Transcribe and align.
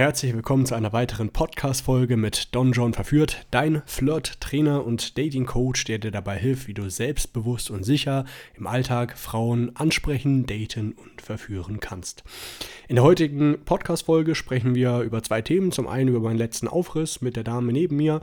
Herzlich 0.00 0.32
willkommen 0.32 0.64
zu 0.64 0.74
einer 0.74 0.94
weiteren 0.94 1.28
Podcast-Folge 1.28 2.16
mit 2.16 2.54
Don 2.54 2.72
John 2.72 2.94
Verführt, 2.94 3.46
dein 3.50 3.82
Flirt-Trainer 3.84 4.82
und 4.82 5.18
Dating-Coach, 5.18 5.84
der 5.84 5.98
dir 5.98 6.10
dabei 6.10 6.38
hilft, 6.38 6.68
wie 6.68 6.72
du 6.72 6.88
selbstbewusst 6.88 7.70
und 7.70 7.84
sicher 7.84 8.24
im 8.54 8.66
Alltag 8.66 9.18
Frauen 9.18 9.76
ansprechen, 9.76 10.46
daten 10.46 10.92
und 10.92 11.20
verführen 11.20 11.80
kannst. 11.80 12.24
In 12.88 12.96
der 12.96 13.04
heutigen 13.04 13.58
Podcast-Folge 13.66 14.34
sprechen 14.34 14.74
wir 14.74 15.00
über 15.00 15.22
zwei 15.22 15.42
Themen. 15.42 15.70
Zum 15.70 15.86
einen 15.86 16.08
über 16.08 16.20
meinen 16.20 16.38
letzten 16.38 16.66
Aufriss 16.66 17.20
mit 17.20 17.36
der 17.36 17.44
Dame 17.44 17.70
neben 17.70 17.96
mir 17.96 18.22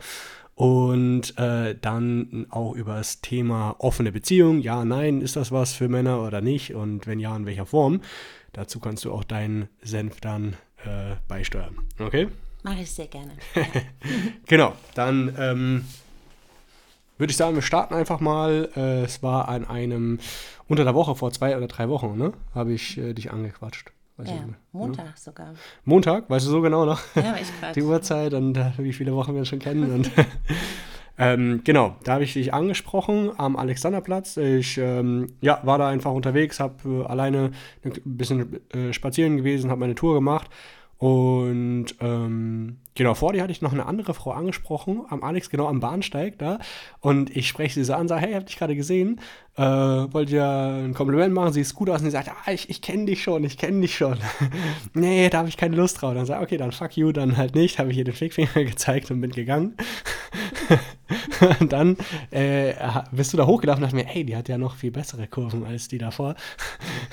und 0.55 1.37
äh, 1.37 1.75
dann 1.79 2.47
auch 2.49 2.73
über 2.73 2.95
das 2.95 3.21
Thema 3.21 3.75
offene 3.77 4.11
Beziehung. 4.11 4.61
Ja, 4.61 4.83
nein, 4.83 5.21
ist 5.21 5.35
das 5.35 5.51
was 5.51 5.73
für 5.73 5.89
Männer 5.89 6.23
oder 6.25 6.41
nicht? 6.41 6.73
Und 6.73 7.05
wenn 7.05 7.19
ja, 7.19 7.37
in 7.37 7.45
welcher 7.45 7.67
Form? 7.67 8.01
Dazu 8.51 8.79
kannst 8.79 9.05
du 9.05 9.11
auch 9.11 9.23
deinen 9.23 9.69
Senf 9.83 10.19
dann 10.21 10.55
äh, 10.87 11.15
beisteuern. 11.27 11.77
Okay? 11.99 12.27
Mache 12.63 12.81
ich 12.81 12.91
sehr 12.91 13.07
gerne. 13.07 13.31
genau, 14.47 14.73
dann 14.95 15.35
ähm, 15.39 15.85
würde 17.17 17.31
ich 17.31 17.37
sagen, 17.37 17.55
wir 17.55 17.61
starten 17.61 17.93
einfach 17.93 18.19
mal. 18.19 18.69
Äh, 18.75 19.03
es 19.03 19.23
war 19.23 19.47
an 19.47 19.65
einem, 19.65 20.19
unter 20.67 20.83
der 20.83 20.93
Woche, 20.93 21.15
vor 21.15 21.31
zwei 21.31 21.55
oder 21.55 21.67
drei 21.67 21.89
Wochen, 21.89 22.17
ne? 22.17 22.33
Habe 22.53 22.73
ich 22.73 22.97
äh, 22.97 23.13
dich 23.13 23.31
angequatscht. 23.31 23.91
Weiß 24.17 24.29
ja, 24.29 24.49
Montag 24.71 25.05
ja. 25.05 25.13
sogar. 25.15 25.53
Montag, 25.85 26.29
weißt 26.29 26.47
du 26.47 26.49
so 26.49 26.61
genau 26.61 26.85
noch? 26.85 26.99
Ja, 27.15 27.35
ich 27.39 27.59
gerade. 27.59 27.73
Die 27.73 27.83
Uhrzeit 27.83 28.33
und 28.33 28.57
äh, 28.57 28.71
wie 28.79 28.93
viele 28.93 29.13
Wochen 29.13 29.35
wir 29.35 29.45
schon 29.45 29.59
kennen. 29.59 29.91
und 29.91 30.11
ähm, 31.19 31.61
genau, 31.63 31.95
da 32.03 32.13
habe 32.13 32.23
ich 32.23 32.33
dich 32.33 32.51
angesprochen 32.51 33.31
am 33.37 33.55
Alexanderplatz. 33.55 34.37
Ich 34.37 34.79
ähm, 34.79 35.35
ja, 35.39 35.61
war 35.63 35.77
da 35.77 35.87
einfach 35.87 36.11
unterwegs, 36.11 36.59
habe 36.59 37.03
äh, 37.03 37.05
alleine 37.05 37.51
ein 37.85 37.93
bisschen 38.03 38.59
äh, 38.71 38.91
spazieren 38.91 39.37
gewesen, 39.37 39.69
habe 39.69 39.81
meine 39.81 39.95
Tour 39.95 40.15
gemacht 40.15 40.49
und 40.99 41.87
ähm, 41.99 42.77
genau, 42.95 43.13
vor 43.13 43.31
dir 43.31 43.43
hatte 43.43 43.51
ich 43.51 43.61
noch 43.61 43.71
eine 43.71 43.85
andere 43.85 44.15
Frau 44.15 44.31
angesprochen, 44.31 45.03
am 45.09 45.23
Alex, 45.23 45.51
genau 45.51 45.67
am 45.67 45.79
Bahnsteig 45.79 46.39
da. 46.39 46.57
Und 47.01 47.35
ich 47.35 47.47
spreche 47.47 47.75
sie 47.75 47.83
so 47.83 47.93
an, 47.93 48.07
sage, 48.07 48.21
hey, 48.21 48.33
hab 48.33 48.47
dich 48.47 48.57
gerade 48.57 48.75
gesehen, 48.75 49.19
äh, 49.57 49.61
wollte 49.61 50.31
dir 50.31 50.47
ein 50.47 50.95
Kompliment 50.95 51.35
machen, 51.35 51.53
sie 51.53 51.61
ist 51.61 51.75
gut 51.75 51.89
aus 51.91 51.99
und 51.99 52.05
sie 52.05 52.11
sagt, 52.11 52.29
ah, 52.29 52.51
ich, 52.51 52.69
ich 52.69 52.81
kenne 52.81 53.05
dich 53.05 53.21
schon, 53.21 53.43
ich 53.43 53.59
kenne 53.59 53.81
dich 53.81 53.95
schon. 53.95 54.17
nee, 54.93 55.29
da 55.29 55.39
habe 55.39 55.49
ich 55.49 55.57
keine 55.57 55.75
Lust 55.75 56.01
drauf. 56.01 56.15
Dann 56.15 56.25
sage 56.25 56.41
ich, 56.41 56.47
okay, 56.47 56.57
dann 56.57 56.71
fuck 56.71 56.97
you, 56.97 57.11
dann 57.11 57.37
halt 57.37 57.53
nicht. 57.53 57.77
Habe 57.77 57.91
ich 57.91 57.97
ihr 57.97 58.03
den 58.03 58.15
Fickfinger 58.15 58.53
gezeigt 58.63 59.11
und 59.11 59.21
bin 59.21 59.31
gegangen. 59.31 59.75
dann 61.69 61.97
äh, 62.31 62.73
bist 63.11 63.33
du 63.33 63.37
da 63.37 63.45
hochgelaufen 63.45 63.83
und 63.83 63.91
dachte 63.91 63.95
mir, 63.95 64.09
hey, 64.09 64.23
die 64.23 64.35
hat 64.35 64.49
ja 64.49 64.57
noch 64.57 64.75
viel 64.75 64.91
bessere 64.91 65.27
Kurven 65.27 65.65
als 65.65 65.87
die 65.87 65.97
davor. 65.97 66.35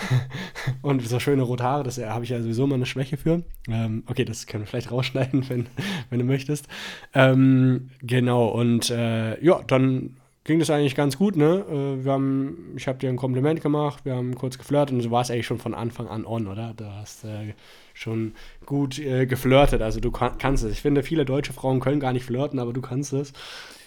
und 0.83 1.07
so 1.07 1.19
schöne 1.21 1.43
rote 1.43 1.65
Haare, 1.65 1.85
das 1.85 1.99
habe 1.99 2.25
ich 2.25 2.31
ja 2.31 2.41
sowieso 2.41 2.67
mal 2.67 2.77
eine 2.77 2.87
Schwäche 2.87 3.17
für. 3.17 3.43
Ähm, 3.69 4.05
okay, 4.07 4.25
das 4.25 4.47
können 4.47 4.65
wir 4.65 4.69
vielleicht 4.69 4.91
rausschneiden, 4.91 5.49
wenn, 5.49 5.67
wenn 6.11 6.19
du 6.19 6.25
möchtest. 6.25 6.69
Ähm, 7.15 7.91
genau, 8.03 8.49
und 8.49 8.91
äh, 8.91 9.43
ja, 9.45 9.63
dann 9.67 10.17
ging 10.45 10.59
das 10.59 10.71
eigentlich 10.71 10.95
ganz 10.95 11.17
gut, 11.17 11.37
ne? 11.37 11.65
Äh, 11.69 12.05
wir 12.05 12.13
haben, 12.13 12.75
ich 12.77 12.87
habe 12.87 12.99
dir 12.99 13.09
ein 13.09 13.17
Kompliment 13.17 13.61
gemacht, 13.63 14.05
wir 14.05 14.15
haben 14.15 14.35
kurz 14.35 14.59
geflirtet 14.59 14.95
und 14.95 15.01
so 15.01 15.11
war 15.11 15.23
es 15.23 15.31
eigentlich 15.31 15.47
schon 15.47 15.59
von 15.59 15.75
Anfang 15.75 16.07
an 16.07 16.27
on, 16.27 16.47
oder? 16.47 16.75
Du 16.75 16.85
hast 16.85 17.25
äh, 17.25 17.55
schon 17.95 18.35
gut 18.67 18.99
äh, 18.99 19.27
geflirtet, 19.27 19.83
also 19.83 20.01
du 20.01 20.11
kann, 20.11 20.39
kannst 20.39 20.63
es. 20.63 20.73
Ich 20.73 20.83
finde, 20.83 21.03
viele 21.03 21.25
deutsche 21.25 21.53
Frauen 21.53 21.81
können 21.81 21.99
gar 21.99 22.13
nicht 22.13 22.25
flirten, 22.25 22.59
aber 22.59 22.73
du 22.73 22.83
kannst 22.83 23.13
es. 23.15 23.33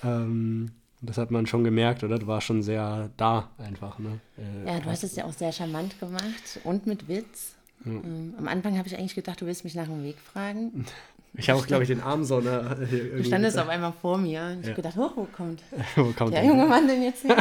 Ähm, 0.04 0.72
das 1.02 1.20
hat 1.20 1.30
man 1.30 1.46
schon 1.46 1.64
gemerkt, 1.64 2.04
oder? 2.04 2.18
Du 2.18 2.26
warst 2.26 2.48
schon 2.48 2.64
sehr 2.64 3.12
da 3.18 3.52
einfach, 3.60 4.00
ne? 4.00 4.20
Äh, 4.38 4.68
ja, 4.68 4.80
du 4.80 4.90
hast 4.90 5.04
es 5.04 5.16
ja 5.16 5.26
auch 5.26 5.34
sehr 5.34 5.52
charmant 5.52 6.00
gemacht 6.00 6.60
und 6.64 6.88
mit 6.88 7.08
Witz. 7.08 7.54
Ja. 7.86 7.92
Ähm, 7.92 8.34
am 8.38 8.48
Anfang 8.48 8.78
habe 8.80 8.88
ich 8.88 8.98
eigentlich 8.98 9.14
gedacht, 9.14 9.40
du 9.40 9.46
willst 9.46 9.64
mich 9.64 9.76
nach 9.76 9.86
dem 9.86 10.04
Weg 10.04 10.18
fragen. 10.18 10.86
Ich 11.34 11.50
habe 11.50 11.60
auch, 11.60 11.68
glaube 11.68 11.84
ich, 11.84 11.90
den 11.90 12.02
Arm 12.02 12.24
so. 12.24 12.40
Ne, 12.40 12.88
du 13.18 13.24
standest 13.24 13.58
auf 13.58 13.70
einmal 13.70 13.94
vor 13.94 14.18
mir. 14.18 14.58
Ich 14.60 14.68
ja. 14.68 14.72
habe 14.72 14.82
gedacht, 14.82 14.98
oh, 14.98 15.12
wo 15.16 15.24
kommt, 15.26 15.62
wo 15.96 16.12
kommt 16.14 16.34
der 16.34 16.46
junge 16.46 16.66
Mann 16.66 16.88
denn 16.88 17.04
jetzt 17.04 17.22
hin? 17.22 17.36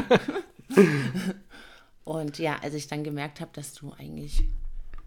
und 2.04 2.38
ja, 2.38 2.56
als 2.62 2.74
ich 2.74 2.86
dann 2.86 3.04
gemerkt 3.04 3.40
habe, 3.40 3.50
dass 3.54 3.74
du 3.74 3.92
eigentlich 3.98 4.44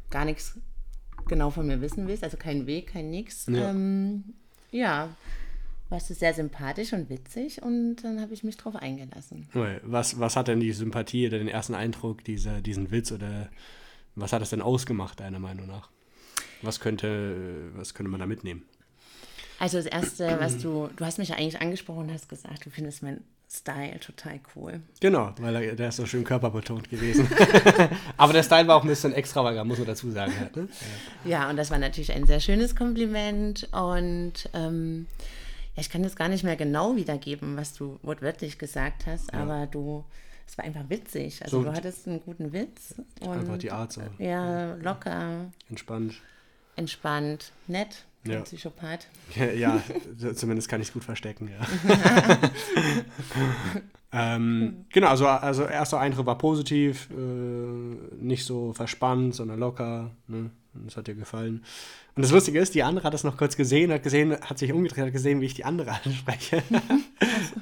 gar 0.10 0.26
nichts 0.26 0.58
genau 1.28 1.50
von 1.50 1.68
mir 1.68 1.82
wissen 1.82 2.08
willst, 2.08 2.24
also 2.24 2.38
kein 2.38 2.66
Weg, 2.66 2.94
kein 2.94 3.10
Nix, 3.12 3.46
ja, 3.48 3.70
ähm, 3.70 4.34
ja 4.72 5.10
warst 5.90 6.10
du 6.10 6.14
sehr 6.14 6.34
sympathisch 6.34 6.94
und 6.94 7.10
witzig 7.10 7.62
und 7.62 7.98
dann 7.98 8.22
habe 8.22 8.34
ich 8.34 8.44
mich 8.44 8.58
drauf 8.58 8.76
eingelassen. 8.76 9.50
Was, 9.84 10.20
was 10.20 10.36
hat 10.36 10.48
denn 10.48 10.60
die 10.60 10.72
Sympathie 10.72 11.28
oder 11.28 11.40
den 11.40 11.48
ersten 11.48 11.74
Eindruck, 11.74 12.24
dieser, 12.24 12.62
diesen 12.62 12.92
Witz 12.92 13.12
oder 13.12 13.50
was 14.16 14.34
hat 14.34 14.42
das 14.42 14.52
denn 14.52 14.62
ausgemacht, 14.62 15.20
deiner 15.20 15.40
Meinung 15.40 15.68
nach? 15.68 15.90
Was 16.62 16.80
könnte, 16.80 17.72
was 17.76 17.94
könnte 17.94 18.12
man 18.12 18.20
da 18.20 18.26
mitnehmen? 18.26 18.64
Also 19.60 19.78
das 19.78 19.86
Erste, 19.86 20.38
was 20.40 20.58
du, 20.58 20.90
du 20.96 21.06
hast 21.06 21.18
mich 21.18 21.30
ja 21.30 21.36
eigentlich 21.36 21.62
angesprochen 21.62 22.08
und 22.08 22.14
hast 22.14 22.30
gesagt, 22.30 22.66
du 22.66 22.70
findest 22.70 23.04
meinen 23.04 23.24
Style 23.52 24.00
total 24.00 24.40
cool. 24.56 24.80
Genau, 25.02 25.34
weil 25.40 25.56
er, 25.56 25.76
der 25.76 25.90
ist 25.90 25.96
so 25.96 26.06
schön 26.06 26.24
körperbetont 26.24 26.90
gewesen. 26.90 27.28
Aber 28.18 28.32
der 28.32 28.44
Style 28.44 28.68
war 28.68 28.76
auch 28.76 28.84
ein 28.84 28.88
bisschen 28.88 29.12
extravagant, 29.14 29.68
muss 29.68 29.80
man 29.80 29.88
dazu 29.88 30.12
sagen. 30.12 30.32
Halt, 30.40 30.56
ne? 30.56 30.70
ja. 31.26 31.50
und 31.50 31.58
das 31.58 31.72
war 31.72 31.80
natürlich 31.80 32.14
ein 32.14 32.28
sehr 32.28 32.40
schönes 32.40 32.76
Kompliment 32.76 33.68
und 33.72 34.50
ähm, 34.54 35.08
ja, 35.76 35.82
ich 35.82 35.90
kann 35.90 36.04
jetzt 36.04 36.16
gar 36.16 36.30
nicht 36.30 36.44
mehr 36.44 36.56
genau 36.56 36.96
wiedergeben, 36.96 37.58
was 37.58 37.74
du 37.74 38.00
wortwörtlich 38.04 38.60
gesagt 38.60 39.08
hast, 39.08 39.34
ja. 39.34 39.40
aber 39.40 39.66
du, 39.66 40.06
es 40.48 40.56
war 40.58 40.66
einfach 40.66 40.88
witzig. 40.88 41.44
Also 41.44 41.58
so, 41.58 41.64
du 41.64 41.74
hattest 41.74 42.08
einen 42.08 42.22
guten 42.22 42.54
Witz. 42.54 42.96
Und, 43.22 43.30
einfach 43.30 43.58
die 43.58 43.72
Art 43.72 43.92
so. 43.92 44.02
Ja, 44.20 44.76
locker. 44.76 45.52
Entspannt. 45.70 46.22
Entspannt, 46.80 47.52
nett. 47.68 48.06
Ja. 48.26 48.42
Psychopath. 48.42 49.08
Ja, 49.36 49.46
ja, 49.52 49.82
zumindest 50.34 50.70
kann 50.70 50.82
ich 50.82 50.88
es 50.88 50.94
gut 50.94 51.04
verstecken, 51.04 51.50
ja. 51.50 51.66
ähm, 54.36 54.86
genau, 54.90 55.08
also, 55.08 55.28
also 55.28 55.66
erster 55.66 56.00
Eindruck 56.00 56.26
war 56.26 56.38
positiv, 56.38 57.10
äh, 57.12 58.24
nicht 58.24 58.46
so 58.46 58.74
verspannt, 58.74 59.36
sondern 59.36 59.60
locker. 59.60 60.12
Ne? 60.28 60.52
Das 60.74 60.96
hat 60.96 61.08
dir 61.08 61.16
gefallen. 61.16 61.64
Und 62.16 62.24
das 62.24 62.32
Lustige 62.32 62.60
ist, 62.60 62.76
die 62.76 62.84
andere 62.84 63.06
hat 63.06 63.14
das 63.14 63.24
noch 63.24 63.38
kurz 63.38 63.58
gesehen, 63.58 63.92
hat 63.92 64.04
gesehen, 64.04 64.40
hat 64.40 64.58
sich 64.58 64.72
umgedreht, 64.72 65.06
hat 65.06 65.14
gesehen, 65.14 65.42
wie 65.42 65.46
ich 65.46 65.54
die 65.54 65.66
andere 65.66 65.92
anspreche. 66.06 66.64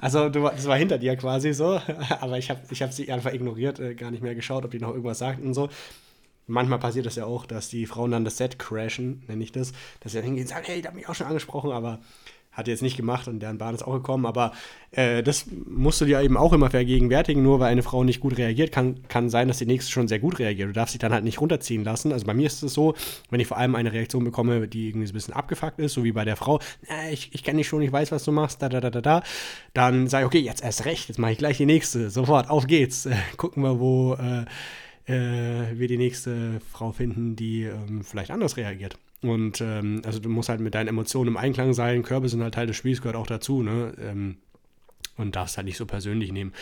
also 0.01 0.29
du, 0.29 0.41
das 0.41 0.67
war 0.67 0.77
hinter 0.77 0.97
dir 0.97 1.15
quasi 1.15 1.53
so, 1.53 1.79
aber 2.19 2.37
ich 2.37 2.49
habe 2.49 2.59
ich 2.69 2.81
hab 2.81 2.93
sie 2.93 3.11
einfach 3.11 3.33
ignoriert, 3.33 3.79
äh, 3.79 3.95
gar 3.95 4.11
nicht 4.11 4.21
mehr 4.21 4.35
geschaut, 4.35 4.65
ob 4.65 4.71
die 4.71 4.79
noch 4.79 4.89
irgendwas 4.89 5.19
sagt 5.19 5.41
und 5.41 5.53
so. 5.53 5.69
Manchmal 6.47 6.79
passiert 6.79 7.05
das 7.05 7.15
ja 7.15 7.25
auch, 7.25 7.45
dass 7.45 7.69
die 7.69 7.85
Frauen 7.85 8.11
dann 8.11 8.25
das 8.25 8.37
Set 8.37 8.57
crashen, 8.57 9.23
nenne 9.27 9.43
ich 9.43 9.51
das, 9.51 9.73
dass 9.99 10.13
sie 10.13 10.17
dann 10.17 10.25
hingehen 10.25 10.43
und 10.43 10.49
sagen, 10.49 10.65
hey, 10.65 10.81
da 10.81 10.87
habe 10.89 10.97
mich 10.97 11.09
auch 11.09 11.15
schon 11.15 11.27
angesprochen, 11.27 11.71
aber 11.71 11.99
hat 12.57 12.67
jetzt 12.67 12.81
nicht 12.81 12.97
gemacht 12.97 13.27
und 13.27 13.39
deren 13.39 13.59
Bahn 13.59 13.75
ist 13.75 13.83
auch 13.83 13.93
gekommen, 13.93 14.25
aber 14.25 14.51
äh, 14.89 15.21
das 15.21 15.45
musst 15.67 16.01
du 16.01 16.05
dir 16.05 16.21
eben 16.21 16.37
auch 16.37 16.53
immer 16.53 16.71
vergegenwärtigen. 16.71 17.43
Nur 17.43 17.59
weil 17.59 17.71
eine 17.71 17.83
Frau 17.83 18.03
nicht 18.03 18.19
gut 18.19 18.35
reagiert, 18.35 18.71
kann, 18.71 19.07
kann 19.09 19.29
sein, 19.29 19.47
dass 19.47 19.59
die 19.59 19.67
nächste 19.67 19.91
schon 19.91 20.07
sehr 20.07 20.17
gut 20.17 20.39
reagiert. 20.39 20.69
Du 20.69 20.73
darfst 20.73 20.95
dich 20.95 20.99
dann 20.99 21.13
halt 21.13 21.23
nicht 21.23 21.39
runterziehen 21.39 21.83
lassen. 21.83 22.11
Also 22.11 22.25
bei 22.25 22.33
mir 22.33 22.47
ist 22.47 22.63
es 22.63 22.73
so, 22.73 22.95
wenn 23.29 23.39
ich 23.39 23.45
vor 23.45 23.57
allem 23.57 23.75
eine 23.75 23.93
Reaktion 23.93 24.23
bekomme, 24.23 24.67
die 24.67 24.89
irgendwie 24.89 25.05
so 25.05 25.11
ein 25.11 25.13
bisschen 25.13 25.35
abgefuckt 25.35 25.77
ist, 25.77 25.93
so 25.93 26.03
wie 26.03 26.11
bei 26.11 26.25
der 26.25 26.35
Frau, 26.35 26.59
äh, 26.89 27.13
ich, 27.13 27.29
ich 27.31 27.43
kenne 27.43 27.59
dich 27.59 27.67
schon, 27.67 27.83
ich 27.83 27.91
weiß, 27.91 28.11
was 28.11 28.23
du 28.23 28.31
machst, 28.31 28.59
da, 28.59 28.69
da, 28.69 28.81
da, 28.81 28.89
da, 28.89 29.01
da, 29.01 29.23
dann 29.75 30.07
sage 30.07 30.23
ich, 30.23 30.27
okay, 30.27 30.39
jetzt 30.39 30.63
erst 30.63 30.85
recht, 30.85 31.09
jetzt 31.09 31.19
mache 31.19 31.33
ich 31.33 31.37
gleich 31.37 31.57
die 31.57 31.67
nächste, 31.67 32.09
sofort, 32.09 32.49
auf 32.49 32.65
geht's. 32.65 33.05
Äh, 33.05 33.15
gucken 33.37 33.61
wir, 33.61 33.79
wo 33.79 34.17
äh, 35.07 35.77
wir 35.77 35.87
die 35.87 35.97
nächste 35.97 36.59
Frau 36.71 36.91
finden, 36.91 37.35
die 37.35 37.63
ähm, 37.63 38.03
vielleicht 38.03 38.31
anders 38.31 38.57
reagiert. 38.57 38.97
Und 39.21 39.61
ähm, 39.61 40.01
also 40.05 40.19
du 40.19 40.29
musst 40.29 40.49
halt 40.49 40.59
mit 40.59 40.75
deinen 40.75 40.89
Emotionen 40.89 41.29
im 41.29 41.37
Einklang 41.37 41.73
sein. 41.73 42.03
Körbe 42.03 42.29
sind 42.29 42.43
halt 42.43 42.53
Teil 42.53 42.67
des 42.67 42.75
Spiels, 42.75 43.01
gehört 43.01 43.15
auch 43.15 43.27
dazu, 43.27 43.63
ne? 43.63 43.93
Ähm, 43.99 44.37
und 45.17 45.35
darfst 45.35 45.57
halt 45.57 45.65
nicht 45.65 45.77
so 45.77 45.85
persönlich 45.85 46.31
nehmen. 46.31 46.53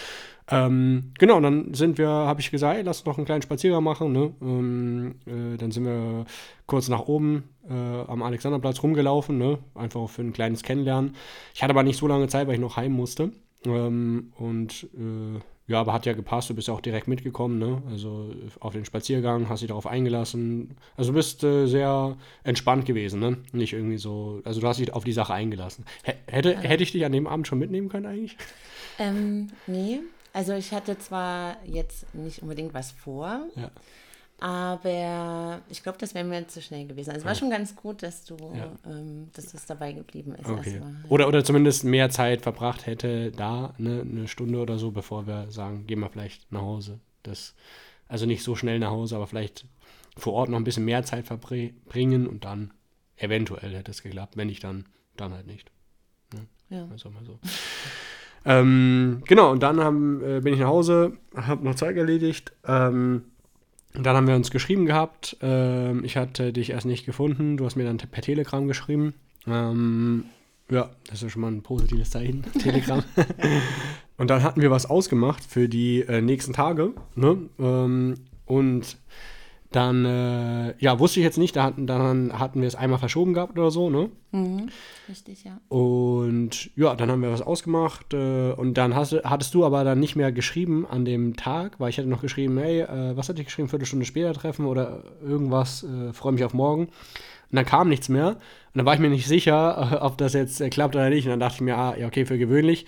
Ähm, 0.49 1.11
genau, 1.17 1.39
dann 1.41 1.73
sind 1.73 1.97
wir, 1.97 2.07
habe 2.07 2.39
ich 2.39 2.51
gesagt, 2.51 2.77
ey, 2.77 2.83
lass 2.83 2.99
uns 2.99 3.05
noch 3.05 3.17
einen 3.17 3.25
kleinen 3.25 3.41
Spaziergang 3.41 3.83
machen. 3.83 4.13
Ne? 4.13 4.33
Ähm, 4.41 5.15
äh, 5.25 5.57
dann 5.57 5.71
sind 5.71 5.85
wir 5.85 6.25
kurz 6.65 6.87
nach 6.87 7.01
oben 7.01 7.43
äh, 7.69 7.73
am 7.73 8.23
Alexanderplatz 8.23 8.81
rumgelaufen, 8.81 9.37
ne? 9.37 9.59
einfach 9.73 10.07
für 10.07 10.21
ein 10.21 10.33
kleines 10.33 10.63
Kennenlernen. 10.63 11.15
Ich 11.53 11.63
hatte 11.63 11.71
aber 11.71 11.83
nicht 11.83 11.97
so 11.97 12.07
lange 12.07 12.27
Zeit, 12.27 12.47
weil 12.47 12.55
ich 12.55 12.61
noch 12.61 12.77
heim 12.77 12.93
musste. 12.93 13.31
Ähm, 13.65 14.31
und 14.37 14.87
äh, 14.93 15.39
ja, 15.67 15.79
aber 15.79 15.93
hat 15.93 16.05
ja 16.05 16.13
gepasst, 16.13 16.49
du 16.49 16.53
bist 16.53 16.67
ja 16.67 16.73
auch 16.73 16.81
direkt 16.81 17.07
mitgekommen, 17.07 17.57
ne? 17.57 17.81
Also 17.89 18.29
auf 18.59 18.73
den 18.73 18.85
Spaziergang, 18.85 19.49
hast 19.49 19.61
dich 19.61 19.69
darauf 19.69 19.87
eingelassen. 19.87 20.77
Also 20.95 21.11
du 21.11 21.15
bist 21.15 21.43
äh, 21.43 21.65
sehr 21.65 22.17
entspannt 22.43 22.85
gewesen, 22.85 23.19
ne? 23.19 23.37
Nicht 23.51 23.73
irgendwie 23.73 23.97
so, 23.97 24.41
also 24.45 24.61
du 24.61 24.67
hast 24.67 24.79
dich 24.79 24.93
auf 24.93 25.03
die 25.03 25.13
Sache 25.13 25.33
eingelassen. 25.33 25.85
H 26.05 26.13
hätte, 26.27 26.53
ja. 26.53 26.59
hätte 26.59 26.83
ich 26.83 26.91
dich 26.91 27.03
an 27.03 27.11
dem 27.11 27.25
Abend 27.25 27.47
schon 27.47 27.57
mitnehmen 27.57 27.89
können 27.89 28.05
eigentlich? 28.05 28.37
Ähm, 28.99 29.47
nee. 29.65 30.01
Also 30.33 30.53
ich 30.53 30.71
hatte 30.71 30.99
zwar 30.99 31.57
jetzt 31.65 32.13
nicht 32.13 32.43
unbedingt 32.43 32.73
was 32.73 32.91
vor. 32.91 33.47
Ja. 33.55 33.71
Aber 34.39 35.61
ich 35.69 35.81
glaube, 35.81 35.97
das 35.97 36.13
wäre 36.13 36.25
mir 36.25 36.47
zu 36.47 36.61
schnell 36.61 36.85
gewesen. 36.85 37.11
Also 37.11 37.21
es 37.21 37.25
war 37.25 37.35
schon 37.35 37.49
ganz 37.49 37.75
gut, 37.75 38.03
dass 38.03 38.25
du, 38.25 38.35
ja. 38.53 38.69
ähm, 38.85 39.29
dass 39.33 39.53
das 39.53 39.65
dabei 39.65 39.93
geblieben 39.93 40.35
ist. 40.35 40.49
Okay. 40.49 40.81
Oder, 41.07 41.27
oder 41.27 41.43
zumindest 41.43 41.85
mehr 41.85 42.09
Zeit 42.09 42.41
verbracht 42.41 42.85
hätte 42.85 43.31
da, 43.31 43.73
ne, 43.77 44.01
eine 44.01 44.27
Stunde 44.27 44.59
oder 44.59 44.77
so, 44.77 44.91
bevor 44.91 45.25
wir 45.25 45.49
sagen, 45.51 45.87
gehen 45.87 45.99
wir 45.99 46.09
vielleicht 46.09 46.51
nach 46.51 46.61
Hause. 46.61 46.99
Das, 47.23 47.55
also 48.09 48.25
nicht 48.25 48.43
so 48.43 48.55
schnell 48.55 48.79
nach 48.79 48.91
Hause, 48.91 49.15
aber 49.15 49.27
vielleicht 49.27 49.65
vor 50.17 50.33
Ort 50.33 50.49
noch 50.49 50.57
ein 50.57 50.65
bisschen 50.65 50.85
mehr 50.85 51.03
Zeit 51.03 51.27
verbringen 51.27 52.27
und 52.27 52.43
dann 52.43 52.73
eventuell 53.15 53.73
hätte 53.73 53.91
es 53.91 54.03
geklappt. 54.03 54.35
Wenn 54.35 54.47
nicht, 54.47 54.63
dann, 54.63 54.85
dann 55.15 55.33
halt 55.33 55.47
nicht. 55.47 55.71
Ja. 56.69 56.87
Also 56.91 57.09
mal 57.09 57.23
so. 57.23 57.39
ähm, 58.45 59.21
genau, 59.25 59.51
und 59.51 59.63
dann 59.63 59.79
haben, 59.79 60.21
äh, 60.23 60.41
bin 60.41 60.53
ich 60.53 60.59
nach 60.59 60.67
Hause, 60.67 61.17
habe 61.35 61.63
noch 61.63 61.75
Zeug 61.75 61.95
erledigt. 61.95 62.53
Ähm, 62.65 63.31
dann 64.03 64.15
haben 64.15 64.27
wir 64.27 64.35
uns 64.35 64.51
geschrieben 64.51 64.85
gehabt. 64.85 65.37
Ähm, 65.41 66.03
ich 66.03 66.17
hatte 66.17 66.53
dich 66.53 66.71
erst 66.71 66.85
nicht 66.85 67.05
gefunden. 67.05 67.57
Du 67.57 67.65
hast 67.65 67.75
mir 67.75 67.83
dann 67.83 67.97
per 67.97 68.21
Telegram 68.21 68.67
geschrieben. 68.67 69.13
Ähm, 69.47 70.25
ja, 70.69 70.89
das 71.05 71.15
ist 71.15 71.23
ja 71.23 71.29
schon 71.29 71.41
mal 71.41 71.51
ein 71.51 71.61
positives 71.61 72.09
Zeichen. 72.09 72.43
Telegram. 72.59 73.03
und 74.17 74.29
dann 74.29 74.43
hatten 74.43 74.61
wir 74.61 74.71
was 74.71 74.87
ausgemacht 74.87 75.43
für 75.43 75.69
die 75.69 76.01
äh, 76.01 76.21
nächsten 76.21 76.53
Tage. 76.53 76.93
Ne? 77.15 77.37
Ähm, 77.59 78.15
und 78.45 78.97
dann, 79.75 80.05
äh, 80.05 80.73
ja, 80.79 80.99
wusste 80.99 81.19
ich 81.19 81.23
jetzt 81.23 81.37
nicht, 81.37 81.55
da 81.55 81.63
hatten, 81.63 81.87
dann 81.87 82.37
hatten 82.37 82.61
wir 82.61 82.67
es 82.67 82.75
einmal 82.75 82.99
verschoben 82.99 83.33
gehabt 83.33 83.57
oder 83.57 83.71
so, 83.71 83.89
ne? 83.89 84.09
Mhm. 84.31 84.69
Richtig, 85.09 85.43
ja. 85.43 85.59
Und 85.69 86.69
ja, 86.75 86.95
dann 86.95 87.11
haben 87.11 87.21
wir 87.21 87.31
was 87.31 87.41
ausgemacht 87.41 88.13
äh, 88.13 88.51
und 88.51 88.75
dann 88.75 88.95
hast, 88.95 89.13
hattest 89.23 89.53
du 89.53 89.65
aber 89.65 89.83
dann 89.83 89.99
nicht 89.99 90.15
mehr 90.15 90.31
geschrieben 90.31 90.85
an 90.85 91.05
dem 91.05 91.35
Tag, 91.35 91.79
weil 91.79 91.89
ich 91.89 91.97
hatte 91.97 92.07
noch 92.07 92.21
geschrieben, 92.21 92.57
hey, 92.57 92.81
äh, 92.81 93.17
was 93.17 93.29
hatte 93.29 93.41
ich 93.41 93.47
geschrieben, 93.47 93.69
Viertelstunde 93.69 94.05
später 94.05 94.33
treffen 94.33 94.65
oder 94.65 95.03
irgendwas, 95.21 95.83
äh, 95.83 96.13
freue 96.13 96.33
mich 96.33 96.43
auf 96.43 96.53
morgen. 96.53 96.85
Und 96.85 97.55
dann 97.55 97.65
kam 97.65 97.89
nichts 97.89 98.09
mehr 98.09 98.29
und 98.29 98.37
dann 98.73 98.85
war 98.85 98.93
ich 98.93 98.99
mir 98.99 99.09
nicht 99.09 99.27
sicher, 99.27 99.99
ob 100.01 100.17
das 100.17 100.33
jetzt 100.33 100.61
äh, 100.61 100.69
klappt 100.69 100.95
oder 100.95 101.09
nicht. 101.09 101.25
Und 101.25 101.31
dann 101.31 101.39
dachte 101.39 101.55
ich 101.55 101.61
mir, 101.61 101.77
ah, 101.77 101.95
ja, 101.97 102.07
okay, 102.07 102.25
für 102.25 102.37
gewöhnlich. 102.37 102.85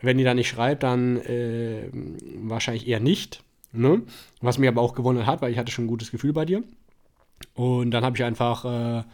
Wenn 0.00 0.18
die 0.18 0.24
da 0.24 0.34
nicht 0.34 0.48
schreibt, 0.48 0.82
dann 0.82 1.16
äh, 1.18 1.88
wahrscheinlich 2.36 2.86
eher 2.86 3.00
nicht. 3.00 3.42
Ne? 3.74 4.02
Was 4.40 4.58
mir 4.58 4.68
aber 4.68 4.82
auch 4.82 4.94
gewundert 4.94 5.26
hat, 5.26 5.42
weil 5.42 5.52
ich 5.52 5.58
hatte 5.58 5.72
schon 5.72 5.84
ein 5.84 5.88
gutes 5.88 6.10
Gefühl 6.10 6.32
bei 6.32 6.44
dir. 6.44 6.62
Und 7.54 7.90
dann 7.90 8.04
habe 8.04 8.16
ich 8.16 8.24
einfach 8.24 8.64
äh, 8.64 9.04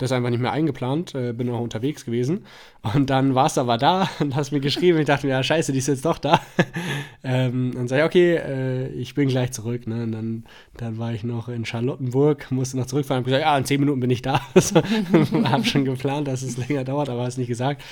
das 0.00 0.12
einfach 0.12 0.30
nicht 0.30 0.40
mehr 0.40 0.52
eingeplant, 0.52 1.14
äh, 1.14 1.32
bin 1.32 1.46
noch 1.46 1.60
unterwegs 1.60 2.04
gewesen. 2.04 2.46
Und 2.94 3.10
dann 3.10 3.34
war 3.34 3.46
es 3.46 3.58
aber 3.58 3.76
da 3.76 4.08
und 4.20 4.34
hast 4.34 4.50
mir 4.50 4.60
geschrieben. 4.60 4.98
Ich 4.98 5.06
dachte 5.06 5.26
mir, 5.26 5.34
ja, 5.34 5.42
scheiße, 5.42 5.72
die 5.72 5.78
ist 5.78 5.88
jetzt 5.88 6.04
doch 6.04 6.18
da. 6.18 6.40
ähm, 7.24 7.72
dann 7.74 7.86
sage 7.86 8.02
ich, 8.02 8.06
okay, 8.06 8.34
äh, 8.36 8.88
ich 8.88 9.14
bin 9.14 9.28
gleich 9.28 9.52
zurück. 9.52 9.86
Ne? 9.86 10.02
Und 10.04 10.12
dann, 10.12 10.44
dann 10.76 10.98
war 10.98 11.12
ich 11.12 11.22
noch 11.22 11.48
in 11.48 11.64
Charlottenburg, 11.64 12.50
musste 12.50 12.78
noch 12.78 12.86
zurückfahren. 12.86 13.20
Hab 13.20 13.26
gesagt, 13.26 13.42
ja, 13.42 13.56
in 13.56 13.64
zehn 13.64 13.80
Minuten 13.80 14.00
bin 14.00 14.10
ich 14.10 14.22
da. 14.22 14.40
habe 15.44 15.64
schon 15.64 15.84
geplant, 15.84 16.28
dass 16.28 16.42
es 16.42 16.56
länger 16.56 16.84
dauert, 16.84 17.10
aber 17.10 17.24
hast 17.24 17.36
nicht 17.36 17.48
gesagt. 17.48 17.82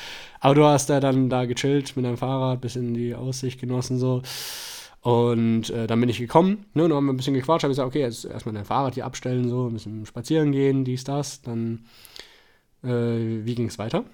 Aber 0.41 0.55
du 0.55 0.65
hast 0.65 0.89
da 0.89 1.01
dann 1.01 1.29
da 1.29 1.45
gechillt 1.45 1.95
mit 1.97 2.05
deinem 2.05 2.17
Fahrrad, 2.17 2.61
bisschen 2.61 2.95
die 2.95 3.15
Aussicht 3.15 3.61
genossen 3.61 3.99
so. 3.99 4.23
Und 5.09 5.71
äh, 5.71 5.87
dann 5.87 6.01
bin 6.01 6.11
ich 6.11 6.19
gekommen, 6.19 6.67
ne, 6.75 6.85
und 6.85 6.91
dann 6.91 6.99
haben 6.99 7.07
wir 7.07 7.15
ein 7.15 7.17
bisschen 7.17 7.33
gequatscht, 7.33 7.65
habe 7.65 7.71
gesagt, 7.71 7.89
okay, 7.89 8.01
jetzt 8.01 8.27
erstmal 8.27 8.55
dein 8.55 8.67
Fahrrad 8.67 8.93
hier 8.93 9.07
abstellen, 9.07 9.49
so, 9.49 9.69
ein 9.69 9.73
bisschen 9.73 10.05
spazieren 10.05 10.53
gehen, 10.53 10.85
dies, 10.85 11.03
das. 11.03 11.41
Dann, 11.41 11.87
äh, 12.85 12.89
wie 13.47 13.55
ging 13.55 13.69
es 13.69 13.79
weiter? 13.79 14.05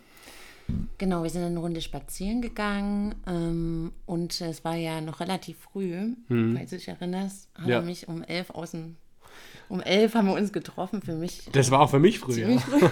Genau, 0.99 1.25
wir 1.25 1.31
sind 1.31 1.43
eine 1.43 1.59
Runde 1.59 1.81
spazieren 1.81 2.43
gegangen 2.43 3.17
ähm, 3.27 3.91
und 4.07 4.41
es 4.41 4.65
war 4.65 4.77
ja 4.77 5.01
noch 5.01 5.19
relativ 5.19 5.59
früh, 5.59 6.15
mhm. 6.29 6.57
falls 6.57 6.71
du 6.71 6.77
dich 6.77 6.87
erinnerst, 6.87 7.49
haben 7.57 7.69
ja. 7.69 7.81
wir 7.81 7.87
mich 7.87 8.07
um 8.07 8.23
elf 8.23 8.51
aus 8.51 8.71
dem 8.71 8.95
um 9.69 9.81
elf 9.81 10.15
haben 10.15 10.29
wir 10.29 10.35
uns 10.35 10.53
getroffen, 10.53 11.03
für 11.03 11.15
mich. 11.15 11.49
Das 11.51 11.71
war 11.71 11.81
auch 11.81 11.91
für 11.91 11.99
mich 11.99 12.21
früh, 12.21 12.41
ja. 12.41 12.59
früh. 12.59 12.87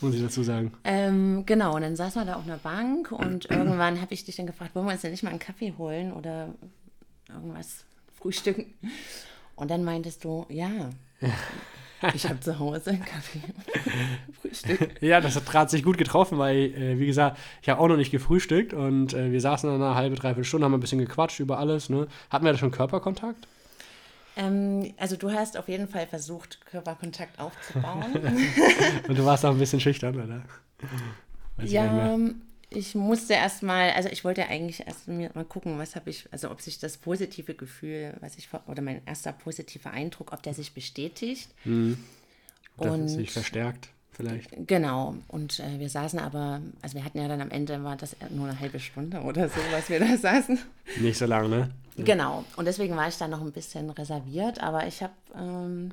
Muss 0.00 0.14
ich 0.14 0.20
dazu 0.20 0.42
sagen. 0.42 0.72
Ähm, 0.84 1.44
genau, 1.46 1.76
und 1.76 1.82
dann 1.82 1.96
saßen 1.96 2.20
wir 2.20 2.26
da 2.26 2.34
auf 2.34 2.44
einer 2.44 2.58
Bank 2.58 3.12
und 3.12 3.50
irgendwann 3.50 4.00
habe 4.00 4.12
ich 4.12 4.24
dich 4.24 4.36
dann 4.36 4.46
gefragt, 4.46 4.74
wollen 4.74 4.86
wir 4.86 4.92
uns 4.92 5.00
denn 5.00 5.12
nicht 5.12 5.22
mal 5.22 5.30
einen 5.30 5.38
Kaffee 5.38 5.72
holen 5.78 6.12
oder 6.12 6.48
irgendwas 7.34 7.84
frühstücken. 8.18 8.66
Und 9.56 9.70
dann 9.70 9.84
meintest 9.84 10.24
du, 10.24 10.46
ja, 10.48 10.90
ich 12.14 12.28
habe 12.28 12.40
zu 12.40 12.58
Hause 12.58 12.90
einen 12.90 13.04
Kaffee 13.04 13.40
Frühstück. 14.40 15.02
Ja, 15.02 15.20
das 15.20 15.36
hat 15.36 15.46
gerade 15.46 15.70
sich 15.70 15.82
gut 15.82 15.98
getroffen, 15.98 16.38
weil, 16.38 16.56
äh, 16.56 16.98
wie 16.98 17.06
gesagt, 17.06 17.38
ich 17.62 17.68
habe 17.68 17.80
auch 17.80 17.88
noch 17.88 17.96
nicht 17.96 18.10
gefrühstückt 18.10 18.72
und 18.72 19.12
äh, 19.12 19.32
wir 19.32 19.40
saßen 19.40 19.68
dann 19.68 19.82
eine 19.82 19.94
halbe, 19.94 20.16
dreiviertel 20.16 20.44
Stunde, 20.44 20.64
haben 20.64 20.74
ein 20.74 20.80
bisschen 20.80 20.98
gequatscht 20.98 21.40
über 21.40 21.58
alles. 21.58 21.90
Ne? 21.90 22.08
Hatten 22.30 22.44
wir 22.44 22.52
da 22.52 22.58
schon 22.58 22.70
Körperkontakt? 22.70 23.46
Ähm, 24.36 24.94
also 24.96 25.16
du 25.16 25.30
hast 25.30 25.58
auf 25.58 25.68
jeden 25.68 25.88
Fall 25.88 26.06
versucht, 26.06 26.64
Körperkontakt 26.66 27.38
aufzubauen. 27.38 28.12
und 29.08 29.18
du 29.18 29.24
warst 29.24 29.44
auch 29.44 29.50
ein 29.50 29.58
bisschen 29.58 29.80
schüchtern, 29.80 30.14
oder? 30.14 30.42
Weiß 31.56 31.70
ja, 31.70 32.16
ich 32.70 32.94
musste 32.94 33.34
erstmal, 33.34 33.90
also 33.90 34.08
ich 34.08 34.24
wollte 34.24 34.46
eigentlich 34.46 34.86
erst 34.86 35.08
mal 35.08 35.44
gucken, 35.44 35.78
was 35.78 35.96
habe 35.96 36.08
ich, 36.10 36.28
also 36.30 36.50
ob 36.50 36.60
sich 36.60 36.78
das 36.78 36.96
positive 36.96 37.54
Gefühl, 37.54 38.14
was 38.20 38.38
ich, 38.38 38.48
oder 38.66 38.80
mein 38.80 39.02
erster 39.06 39.32
positiver 39.32 39.90
Eindruck, 39.90 40.32
ob 40.32 40.42
der 40.42 40.54
sich 40.54 40.72
bestätigt. 40.72 41.50
Mhm. 41.64 41.98
Und 42.76 43.08
sich 43.08 43.32
verstärkt 43.32 43.90
vielleicht. 44.12 44.50
Genau. 44.68 45.16
Und 45.28 45.58
äh, 45.58 45.80
wir 45.80 45.90
saßen 45.90 46.20
aber, 46.20 46.62
also 46.80 46.96
wir 46.96 47.04
hatten 47.04 47.18
ja 47.18 47.26
dann 47.26 47.40
am 47.40 47.50
Ende, 47.50 47.82
war 47.82 47.96
das 47.96 48.16
nur 48.30 48.48
eine 48.48 48.58
halbe 48.58 48.78
Stunde 48.78 49.20
oder 49.20 49.48
so, 49.48 49.60
was 49.72 49.88
wir 49.90 49.98
da 50.00 50.16
saßen. 50.16 50.58
Nicht 51.00 51.18
so 51.18 51.26
lange, 51.26 51.48
ne? 51.48 51.70
Genau. 51.96 52.44
Und 52.56 52.66
deswegen 52.66 52.96
war 52.96 53.08
ich 53.08 53.18
da 53.18 53.26
noch 53.26 53.40
ein 53.40 53.52
bisschen 53.52 53.90
reserviert, 53.90 54.62
aber 54.62 54.86
ich 54.86 55.02
habe, 55.02 55.12
ähm, 55.36 55.90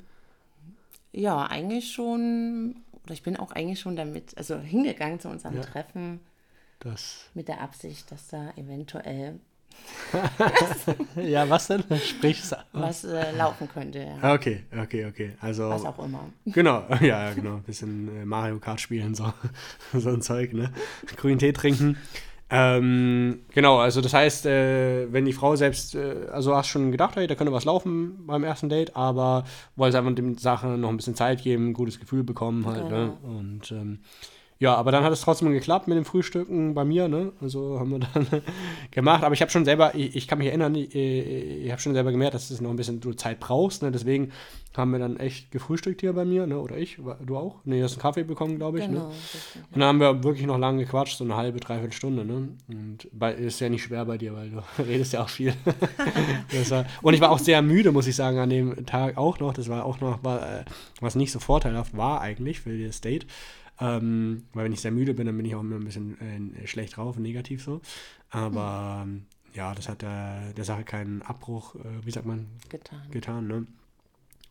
ja, 1.11 1.43
eigentlich 1.43 1.91
schon, 1.91 2.75
oder 3.03 3.13
ich 3.13 3.23
bin 3.23 3.35
auch 3.35 3.51
eigentlich 3.51 3.79
schon 3.79 3.95
damit, 3.95 4.37
also 4.37 4.57
hingegangen 4.59 5.19
zu 5.19 5.27
unserem 5.27 5.55
ja. 5.55 5.63
Treffen 5.63 6.19
das 6.79 7.29
Mit 7.33 7.47
der 7.47 7.61
Absicht, 7.61 8.11
dass 8.11 8.27
da 8.27 8.51
eventuell. 8.55 9.39
ja, 11.15 11.47
was 11.49 11.67
denn? 11.67 11.83
Sprich's 12.03 12.55
Was 12.73 13.03
äh, 13.03 13.31
laufen 13.35 13.69
könnte, 13.69 13.99
ja. 13.99 14.17
Ah, 14.21 14.33
okay, 14.33 14.63
okay, 14.75 15.05
okay. 15.05 15.33
Also, 15.39 15.69
was 15.69 15.85
auch 15.85 16.03
immer. 16.03 16.29
Genau, 16.45 16.83
ja, 17.01 17.31
genau. 17.33 17.55
Ein 17.57 17.63
bisschen 17.63 18.21
äh, 18.21 18.25
Mario 18.25 18.59
Kart 18.59 18.81
spielen, 18.81 19.13
so, 19.13 19.31
so 19.93 20.09
ein 20.09 20.21
Zeug, 20.21 20.53
ne? 20.53 20.71
Grünen 21.15 21.39
Tee 21.39 21.53
trinken. 21.53 21.97
Ähm, 22.49 23.41
genau, 23.53 23.79
also 23.79 23.99
das 23.99 24.13
heißt, 24.13 24.45
äh, 24.45 25.11
wenn 25.11 25.25
die 25.25 25.33
Frau 25.33 25.57
selbst, 25.57 25.95
äh, 25.95 26.27
also 26.31 26.55
hast 26.55 26.67
schon 26.67 26.91
gedacht, 26.91 27.17
hey, 27.17 27.27
da 27.27 27.35
könnte 27.35 27.51
was 27.51 27.65
laufen 27.65 28.25
beim 28.25 28.45
ersten 28.45 28.69
Date, 28.69 28.95
aber 28.95 29.43
wollte 29.75 29.97
einfach 29.97 30.15
dem 30.15 30.37
Sache 30.37 30.67
noch 30.67 30.89
ein 30.89 30.95
bisschen 30.95 31.15
Zeit 31.15 31.43
geben, 31.43 31.69
ein 31.69 31.73
gutes 31.73 31.99
Gefühl 31.99 32.23
bekommen 32.23 32.65
halt, 32.65 32.89
ne? 32.89 32.89
genau. 32.89 33.33
ne? 33.33 33.37
Und 33.37 33.71
ähm, 33.73 33.99
ja, 34.59 34.73
aber 34.73 34.91
dann 34.91 35.03
hat 35.03 35.13
es 35.13 35.21
trotzdem 35.21 35.51
geklappt 35.51 35.87
mit 35.87 35.97
dem 35.97 36.05
Frühstücken 36.05 36.73
bei 36.73 36.83
mir, 36.83 37.07
ne? 37.07 37.31
Also 37.41 37.79
haben 37.79 37.91
wir 37.91 37.99
dann 37.99 38.27
gemacht. 38.91 39.23
Aber 39.23 39.33
ich 39.33 39.41
habe 39.41 39.51
schon 39.51 39.65
selber, 39.65 39.93
ich, 39.93 40.15
ich, 40.15 40.27
kann 40.27 40.39
mich 40.39 40.47
erinnern, 40.47 40.73
ich, 40.73 40.95
ich 40.95 41.71
habe 41.71 41.79
schon 41.79 41.93
selber 41.93 42.11
gemerkt, 42.11 42.33
dass 42.33 42.49
du 42.49 42.63
noch 42.63 42.71
ein 42.71 42.75
bisschen 42.75 42.99
du 42.99 43.13
Zeit 43.13 43.39
brauchst, 43.39 43.83
ne? 43.83 43.91
Deswegen 43.91 44.31
haben 44.75 44.91
wir 44.91 44.99
dann 44.99 45.17
echt 45.17 45.51
gefrühstückt 45.51 46.01
hier 46.01 46.13
bei 46.13 46.25
mir, 46.25 46.47
ne? 46.47 46.59
Oder 46.59 46.77
ich, 46.77 46.97
du 47.25 47.37
auch? 47.37 47.63
Ne, 47.65 47.77
du 47.77 47.83
hast 47.83 47.93
einen 47.93 48.01
Kaffee 48.01 48.23
bekommen, 48.23 48.57
glaube 48.57 48.79
ich, 48.79 48.87
ne? 48.87 48.93
genau, 48.93 49.09
ne? 49.09 49.13
Und 49.73 49.79
dann 49.79 49.83
haben 49.83 49.99
wir 49.99 50.23
wirklich 50.23 50.47
noch 50.47 50.57
lange 50.57 50.83
gequatscht, 50.83 51.17
so 51.17 51.23
eine 51.23 51.35
halbe, 51.35 51.59
dreiviertel 51.59 51.93
Stunde, 51.93 52.25
ne? 52.25 52.49
Und 52.67 53.07
bei, 53.11 53.33
ist 53.33 53.59
ja 53.59 53.69
nicht 53.69 53.83
schwer 53.83 54.05
bei 54.05 54.17
dir, 54.17 54.33
weil 54.33 54.49
du 54.49 54.63
redest 54.83 55.13
ja 55.13 55.23
auch 55.23 55.29
viel. 55.29 55.53
war, 56.69 56.85
und 57.03 57.13
ich 57.13 57.21
war 57.21 57.31
auch 57.31 57.39
sehr 57.39 57.61
müde, 57.61 57.91
muss 57.91 58.07
ich 58.07 58.15
sagen, 58.15 58.39
an 58.39 58.49
dem 58.49 58.85
Tag 58.87 59.17
auch 59.17 59.39
noch. 59.39 59.53
Das 59.53 59.69
war 59.69 59.85
auch 59.85 59.99
noch, 59.99 60.23
war, 60.23 60.41
äh, 60.41 60.65
was 60.99 61.15
nicht 61.15 61.31
so 61.31 61.39
vorteilhaft 61.39 61.95
war 61.95 62.21
eigentlich 62.21 62.61
für 62.61 62.75
das 62.77 63.01
Date. 63.01 63.27
Ähm, 63.79 64.43
weil 64.53 64.65
wenn 64.65 64.73
ich 64.73 64.81
sehr 64.81 64.91
müde 64.91 65.13
bin, 65.13 65.27
dann 65.27 65.37
bin 65.37 65.45
ich 65.45 65.55
auch 65.55 65.61
immer 65.61 65.75
ein 65.75 65.85
bisschen 65.85 66.19
äh, 66.55 66.67
schlecht 66.67 66.97
drauf, 66.97 67.17
negativ 67.17 67.63
so. 67.63 67.81
Aber 68.29 69.05
mhm. 69.05 69.25
ja, 69.53 69.75
das 69.75 69.87
hat 69.87 70.01
der, 70.01 70.53
der 70.53 70.63
Sache 70.63 70.83
keinen 70.83 71.21
Abbruch, 71.21 71.75
äh, 71.75 72.05
wie 72.05 72.11
sagt 72.11 72.25
man? 72.25 72.47
Getan. 72.69 73.01
Getan, 73.11 73.47
ne? 73.47 73.67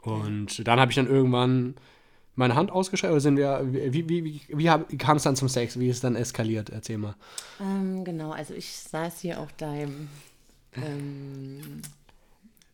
Und 0.02 0.66
dann 0.66 0.78
habe 0.78 0.92
ich 0.92 0.96
dann 0.96 1.08
irgendwann 1.08 1.74
meine 2.36 2.54
Hand 2.54 2.70
ausgeschaltet 2.70 3.14
oder 3.14 3.20
sind 3.20 3.38
wir, 3.38 3.62
wie, 3.72 4.08
wie, 4.08 4.24
wie, 4.24 4.40
wie 4.48 4.98
kam 4.98 5.16
es 5.16 5.24
dann 5.24 5.36
zum 5.36 5.48
Sex? 5.48 5.80
Wie 5.80 5.88
ist 5.88 5.96
es 5.96 6.02
dann 6.02 6.14
eskaliert? 6.14 6.70
Erzähl 6.70 6.98
mal. 6.98 7.16
Ähm, 7.60 8.04
genau, 8.04 8.30
also 8.30 8.54
ich 8.54 8.70
saß 8.76 9.20
hier 9.20 9.40
auf 9.40 9.52
deinem 9.54 10.08
ähm, 10.74 11.82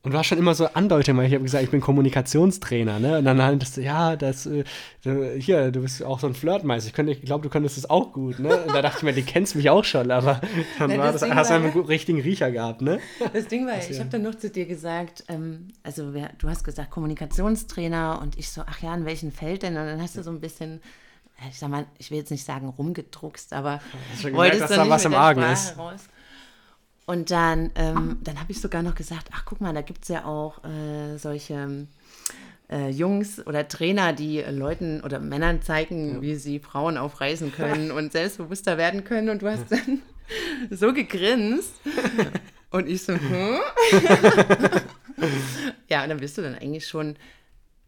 und 0.05 0.15
hast 0.15 0.27
schon 0.27 0.39
immer 0.39 0.55
so 0.55 0.67
Andeutung, 0.67 1.17
weil 1.17 1.27
ich 1.27 1.35
habe 1.35 1.45
gesagt, 1.45 1.63
ich 1.63 1.71
bin 1.71 1.81
Kommunikationstrainer, 1.81 2.99
ne? 2.99 3.19
Und 3.19 3.25
dann 3.25 3.41
hattest 3.41 3.77
du, 3.77 3.83
ja, 3.83 4.17
das, 4.17 4.47
äh, 4.47 4.65
hier, 5.39 5.71
du 5.71 5.83
bist 5.83 6.03
auch 6.03 6.19
so 6.19 6.27
ein 6.27 6.35
Flirtmeister. 6.35 7.07
Ich, 7.07 7.19
ich 7.19 7.23
glaube, 7.23 7.45
du 7.45 7.49
könntest 7.49 7.77
das 7.77 7.89
auch 7.89 8.13
gut, 8.13 8.41
ne? 8.41 8.63
Und 8.63 8.75
da 8.75 8.83
dachte 8.83 8.99
ich 8.99 9.03
mir, 9.05 9.13
die 9.13 9.23
kennst 9.23 9.55
mich 9.55 9.71
auch 9.71 9.85
schon, 9.85 10.11
aber 10.11 10.41
dann 10.81 10.91
ja, 10.91 10.99
war 10.99 11.13
das, 11.13 11.23
hast 11.23 11.51
du 11.51 11.55
einen 11.55 11.71
richtigen 11.85 12.21
Riecher 12.21 12.51
gehabt, 12.51 12.83
ne? 12.83 12.99
Das 13.33 13.47
Ding 13.47 13.67
war, 13.67 13.79
ich 13.79 13.99
habe 14.01 14.11
dann 14.11 14.23
noch 14.23 14.35
zu 14.35 14.51
dir 14.51 14.67
gesagt, 14.67 15.25
ähm, 15.29 15.69
also 15.85 16.13
wer, 16.13 16.31
du 16.37 16.49
hast 16.49 16.65
gesagt 16.65 16.91
Kommunikationstrainer 16.91 18.21
und 18.21 18.37
ich 18.37 18.51
so, 18.51 18.63
ach 18.67 18.83
ja, 18.83 18.93
in 18.95 19.05
welchem 19.05 19.31
Feld 19.31 19.63
denn? 19.63 19.77
Und 19.77 19.87
dann 19.87 20.03
hast 20.03 20.17
du 20.17 20.23
so 20.23 20.31
ein 20.31 20.41
bisschen 20.41 20.81
ich 21.51 21.59
sag 21.59 21.71
mal, 21.71 21.87
ich 21.99 22.11
will 22.13 22.19
jetzt 22.19 22.31
nicht 22.31 22.45
sagen 22.45 22.69
rumgedruckst, 22.69 23.53
aber 23.53 23.81
wolltest 24.13 24.25
gemerkt, 24.25 24.61
dass 24.61 24.71
da 24.71 24.89
was 24.89 25.05
im 25.05 25.15
Argen 25.15 25.43
ist. 25.43 25.77
Raus. 25.77 26.09
Und 27.07 27.31
dann, 27.31 27.71
ähm, 27.75 28.19
dann 28.23 28.39
habe 28.39 28.53
ich 28.53 28.61
sogar 28.61 28.83
noch 28.83 28.95
gesagt, 28.95 29.29
ach 29.33 29.45
guck 29.45 29.61
mal, 29.61 29.75
da 29.75 29.83
gibt 29.83 30.05
es 30.05 30.09
ja 30.09 30.25
auch 30.25 30.63
äh, 30.65 31.19
solche 31.19 31.87
äh, 32.71 32.91
Jungs 32.91 33.45
oder 33.47 33.67
Trainer, 33.67 34.13
die 34.13 34.41
Leuten 34.41 35.01
oder 35.03 35.19
Männern 35.19 35.63
zeigen, 35.63 36.17
ja. 36.17 36.23
wie 36.23 36.35
sie 36.37 36.59
Frauen 36.59 36.97
aufreißen 36.97 37.53
können 37.57 37.91
und 37.91 38.13
selbstbewusster 38.13 38.79
werden 38.79 39.05
können. 39.05 39.31
Und 39.31 39.43
du 39.43 39.51
hast 39.51 39.71
dann 39.71 40.03
so 40.71 40.93
gegrinst. 40.93 41.75
Und 42.71 42.89
ich 42.89 43.03
so, 43.03 43.13
hm? 43.13 43.59
ja, 45.89 46.03
und 46.05 46.09
dann 46.09 46.21
bist 46.21 46.39
du 46.39 46.43
dann 46.43 46.55
eigentlich 46.55 46.87
schon 46.87 47.17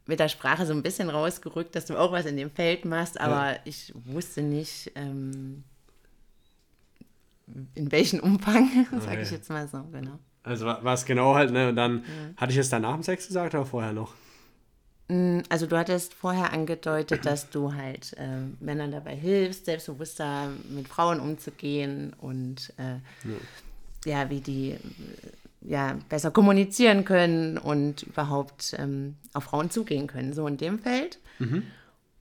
mit 0.07 0.21
der 0.21 0.29
Sprache 0.29 0.67
so 0.67 0.75
ein 0.75 0.83
bisschen 0.83 1.09
rausgerückt, 1.09 1.75
dass 1.75 1.87
du 1.87 1.97
auch 1.97 2.13
was 2.13 2.27
in 2.27 2.37
dem 2.37 2.51
Feld 2.51 2.85
machst, 2.85 3.19
aber 3.19 3.53
ja. 3.53 3.59
ich 3.65 3.93
wusste 3.95 4.43
nicht, 4.43 4.93
ähm, 4.95 5.65
in 7.75 7.93
welchem 7.93 8.21
Umfang, 8.21 8.71
okay. 8.93 9.05
sage 9.05 9.23
ich 9.23 9.31
jetzt 9.31 9.51
mal 9.51 9.69
so, 9.69 9.83
genau. 9.93 10.19
Also 10.43 10.67
was 10.67 11.07
genau 11.07 11.35
halt, 11.35 11.53
ne? 11.53 11.71
Und 11.71 11.77
dann 11.77 11.99
ja. 11.99 12.37
hatte 12.37 12.53
ich 12.53 12.59
es 12.59 12.69
dann 12.69 12.83
nach 12.83 12.95
dem 12.95 13.03
Sex 13.03 13.27
gesagt 13.27 13.55
oder 13.55 13.65
vorher 13.65 13.93
noch? 13.93 14.13
Mm, 15.09 15.41
also 15.49 15.67
du 15.67 15.77
hattest 15.77 16.15
vorher 16.15 16.53
angedeutet, 16.53 17.25
dass 17.27 17.51
du 17.51 17.75
halt 17.75 18.15
äh, 18.19 18.41
Männern 18.61 18.91
dabei 18.91 19.17
hilfst, 19.17 19.65
selbstbewusster 19.67 20.51
mit 20.69 20.89
Frauen 20.89 21.21
umzugehen 21.21 22.15
und 22.19 22.73
äh, 22.77 22.97
ja. 24.07 24.23
ja. 24.23 24.31
wie 24.31 24.41
die 24.41 24.77
ja, 25.65 25.97
besser 26.09 26.31
kommunizieren 26.31 27.05
können 27.05 27.57
und 27.57 28.03
überhaupt 28.03 28.75
ähm, 28.79 29.17
auf 29.33 29.45
Frauen 29.45 29.71
zugehen 29.71 30.07
können, 30.07 30.35
so 30.35 30.47
in 30.47 30.59
dem 30.59 30.79
Feld. 30.79 31.19
Mhm. 31.39 31.65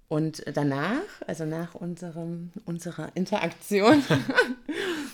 Und 0.08 0.44
danach, 0.54 1.02
also 1.28 1.46
nach 1.46 1.74
unserem, 1.76 2.52
unserer 2.66 3.10
Interaktion, 3.16 4.04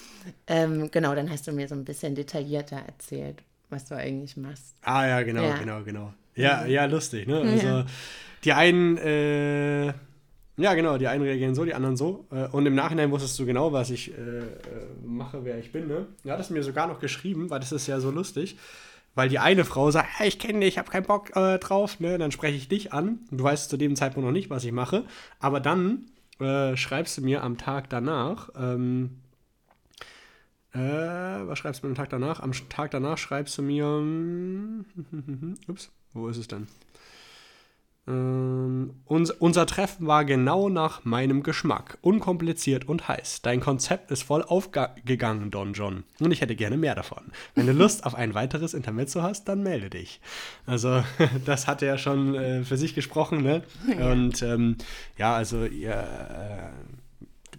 ähm, 0.49 0.89
genau, 0.91 1.15
dann 1.15 1.29
hast 1.29 1.47
du 1.47 1.51
mir 1.51 1.67
so 1.67 1.75
ein 1.75 1.85
bisschen 1.85 2.15
detaillierter 2.15 2.77
erzählt, 2.77 3.43
was 3.69 3.85
du 3.85 3.95
eigentlich 3.95 4.35
machst. 4.35 4.75
Ah 4.81 5.07
ja, 5.07 5.21
genau, 5.21 5.43
ja. 5.43 5.57
genau, 5.57 5.83
genau. 5.83 6.13
Ja, 6.35 6.65
ja, 6.65 6.85
lustig, 6.85 7.27
ne? 7.27 7.41
Also 7.41 7.67
ja. 7.67 7.85
die 8.43 8.53
einen, 8.53 8.97
äh, 8.97 9.87
ja 10.57 10.73
genau, 10.73 10.97
die 10.97 11.07
einen 11.07 11.23
reagieren 11.23 11.53
so, 11.53 11.65
die 11.65 11.73
anderen 11.73 11.97
so. 11.97 12.25
Äh, 12.31 12.47
und 12.47 12.65
im 12.65 12.75
Nachhinein 12.75 13.11
wusstest 13.11 13.37
du 13.39 13.45
genau, 13.45 13.71
was 13.73 13.89
ich 13.91 14.11
äh, 14.17 14.39
äh 14.39 14.45
mache, 15.05 15.45
wer 15.45 15.59
ich 15.59 15.71
bin, 15.71 15.87
ne? 15.87 16.07
Du 16.23 16.31
hattest 16.31 16.51
mir 16.51 16.63
sogar 16.63 16.87
noch 16.87 16.99
geschrieben, 16.99 17.49
weil 17.49 17.59
das 17.59 17.71
ist 17.71 17.87
ja 17.87 17.99
so 17.99 18.09
lustig. 18.09 18.57
Weil 19.15 19.27
die 19.27 19.39
eine 19.39 19.65
Frau 19.65 19.91
sagt, 19.91 20.07
hey, 20.17 20.27
ich 20.27 20.39
kenne 20.39 20.59
dich, 20.59 20.69
ich 20.69 20.77
habe 20.77 20.89
keinen 20.89 21.05
Bock 21.05 21.35
äh, 21.35 21.57
drauf, 21.59 21.99
ne? 21.99 22.17
Dann 22.17 22.31
spreche 22.31 22.55
ich 22.55 22.69
dich 22.69 22.93
an. 22.93 23.19
Du 23.31 23.43
weißt 23.43 23.69
zu 23.69 23.77
dem 23.77 23.95
Zeitpunkt 23.95 24.25
noch 24.25 24.33
nicht, 24.33 24.49
was 24.49 24.63
ich 24.63 24.71
mache. 24.71 25.03
Aber 25.39 25.59
dann 25.59 26.05
äh, 26.39 26.77
schreibst 26.77 27.17
du 27.17 27.21
mir 27.21 27.43
am 27.43 27.57
Tag 27.57 27.89
danach, 27.89 28.49
ähm, 28.57 29.17
äh, 30.73 30.79
was 30.79 31.59
schreibst 31.59 31.81
du 31.81 31.87
mir 31.87 31.91
am 31.91 31.95
Tag 31.95 32.09
danach? 32.09 32.41
Am 32.41 32.51
Tag 32.69 32.91
danach 32.91 33.17
schreibst 33.17 33.57
du 33.57 33.61
mir. 33.61 33.85
Ups, 35.67 35.91
wo 36.13 36.27
ist 36.27 36.37
es 36.37 36.47
denn? 36.47 36.67
Ähm, 38.09 38.95
uns, 39.05 39.29
unser 39.29 39.67
Treffen 39.67 40.07
war 40.07 40.25
genau 40.25 40.69
nach 40.69 41.05
meinem 41.05 41.43
Geschmack. 41.43 41.99
Unkompliziert 42.01 42.87
und 42.87 43.07
heiß. 43.07 43.43
Dein 43.43 43.59
Konzept 43.59 44.09
ist 44.09 44.23
voll 44.23 44.43
aufgegangen, 44.43 45.51
Don 45.51 45.73
John. 45.73 46.03
Und 46.19 46.31
ich 46.31 46.41
hätte 46.41 46.55
gerne 46.55 46.77
mehr 46.77 46.95
davon. 46.95 47.31
Wenn 47.53 47.67
du 47.67 47.73
Lust 47.73 48.05
auf 48.05 48.15
ein 48.15 48.33
weiteres 48.33 48.73
Intermezzo 48.73 49.21
hast, 49.21 49.47
dann 49.47 49.61
melde 49.61 49.91
dich. 49.91 50.21
Also, 50.65 51.03
das 51.45 51.67
hat 51.67 51.83
er 51.83 51.89
ja 51.89 51.97
schon 51.97 52.33
äh, 52.33 52.63
für 52.63 52.77
sich 52.77 52.95
gesprochen, 52.95 53.43
ne? 53.43 53.63
Und 53.99 54.41
ähm, 54.41 54.77
ja, 55.17 55.35
also, 55.35 55.65
ihr. 55.65 55.91
Äh, 55.91 56.99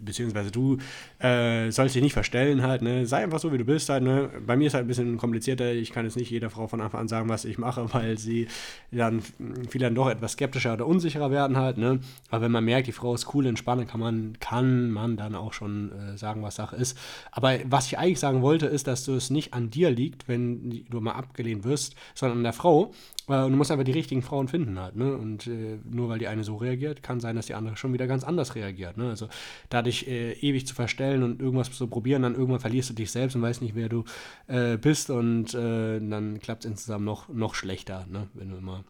beziehungsweise 0.03 0.51
du 0.51 0.77
äh, 1.21 1.71
sollst 1.71 1.93
dich 1.93 2.01
nicht 2.01 2.13
verstellen 2.13 2.63
halt, 2.63 2.81
ne? 2.81 3.05
Sei 3.05 3.23
einfach 3.23 3.39
so, 3.39 3.53
wie 3.53 3.57
du 3.57 3.65
bist 3.65 3.89
halt, 3.89 4.03
ne? 4.03 4.29
Bei 4.45 4.55
mir 4.55 4.67
ist 4.67 4.73
halt 4.73 4.85
ein 4.85 4.87
bisschen 4.87 5.17
komplizierter. 5.17 5.71
Ich 5.71 5.91
kann 5.91 6.05
jetzt 6.05 6.17
nicht 6.17 6.31
jeder 6.31 6.49
Frau 6.49 6.67
von 6.67 6.81
Anfang 6.81 7.01
an 7.01 7.07
sagen, 7.07 7.29
was 7.29 7.45
ich 7.45 7.57
mache, 7.57 7.85
weil 7.93 8.17
sie 8.17 8.47
dann 8.91 9.21
viele 9.69 9.85
dann 9.85 9.95
doch 9.95 10.09
etwas 10.09 10.33
skeptischer 10.33 10.73
oder 10.73 10.87
unsicherer 10.87 11.29
werden 11.29 11.57
halt, 11.57 11.77
ne? 11.77 11.99
Aber 12.29 12.43
wenn 12.43 12.51
man 12.51 12.65
merkt, 12.65 12.87
die 12.87 12.91
Frau 12.91 13.13
ist 13.13 13.33
cool, 13.33 13.45
entspannt, 13.45 13.87
kann 13.87 13.99
man, 13.99 14.37
kann 14.39 14.89
man 14.89 15.15
dann 15.15 15.35
auch 15.35 15.53
schon 15.53 15.91
äh, 15.91 16.17
sagen, 16.17 16.41
was 16.41 16.55
Sache 16.55 16.75
ist. 16.75 16.97
Aber 17.31 17.59
was 17.65 17.87
ich 17.87 17.99
eigentlich 17.99 18.19
sagen 18.19 18.41
wollte, 18.41 18.65
ist, 18.65 18.87
dass 18.87 19.05
du 19.05 19.13
es 19.13 19.29
nicht 19.29 19.53
an 19.53 19.69
dir 19.69 19.91
liegt, 19.91 20.27
wenn 20.27 20.85
du 20.89 21.01
mal 21.01 21.13
abgelehnt 21.13 21.63
wirst, 21.65 21.95
sondern 22.15 22.39
an 22.39 22.43
der 22.43 22.53
Frau. 22.53 22.93
Äh, 23.27 23.43
und 23.43 23.51
du 23.51 23.57
musst 23.57 23.71
einfach 23.71 23.85
die 23.85 23.91
richtigen 23.91 24.21
Frauen 24.21 24.47
finden 24.47 24.79
halt, 24.79 24.95
ne? 24.95 25.15
Und 25.15 25.47
äh, 25.47 25.77
nur 25.83 26.09
weil 26.09 26.19
die 26.19 26.27
eine 26.27 26.43
so 26.43 26.55
reagiert, 26.55 27.03
kann 27.03 27.19
sein, 27.19 27.35
dass 27.35 27.45
die 27.45 27.53
andere 27.53 27.77
schon 27.77 27.93
wieder 27.93 28.07
ganz 28.07 28.23
anders 28.23 28.55
reagiert, 28.55 28.97
ne? 28.97 29.09
Also 29.09 29.27
dadurch 29.69 30.07
äh, 30.07 30.33
ewig 30.33 30.65
zu 30.67 30.73
verstellen 30.73 31.10
und 31.19 31.41
irgendwas 31.41 31.71
zu 31.71 31.87
probieren, 31.87 32.23
dann 32.23 32.35
irgendwann 32.35 32.59
verlierst 32.59 32.89
du 32.89 32.93
dich 32.93 33.11
selbst 33.11 33.35
und 33.35 33.41
weißt 33.41 33.61
nicht, 33.61 33.75
wer 33.75 33.89
du 33.89 34.03
äh, 34.47 34.77
bist 34.77 35.09
und 35.09 35.53
äh, 35.53 35.99
dann 35.99 36.39
klappt 36.39 36.65
es 36.65 36.71
insgesamt 36.71 37.05
noch, 37.05 37.29
noch 37.29 37.55
schlechter, 37.55 38.05
ne? 38.09 38.27
Wenn 38.33 38.49
du 38.49 38.57
immer 38.57 38.83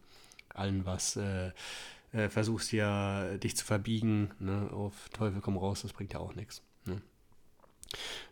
allen 0.54 0.86
was 0.86 1.16
äh, 1.16 1.52
versuchst, 2.28 2.70
hier 2.70 3.38
dich 3.42 3.56
zu 3.56 3.64
verbiegen, 3.64 4.30
ne? 4.38 4.70
Auf 4.72 5.08
Teufel 5.12 5.40
komm 5.40 5.56
raus, 5.56 5.82
das 5.82 5.92
bringt 5.92 6.12
ja 6.12 6.20
auch 6.20 6.34
nichts. 6.34 6.62
Ne? 6.84 7.00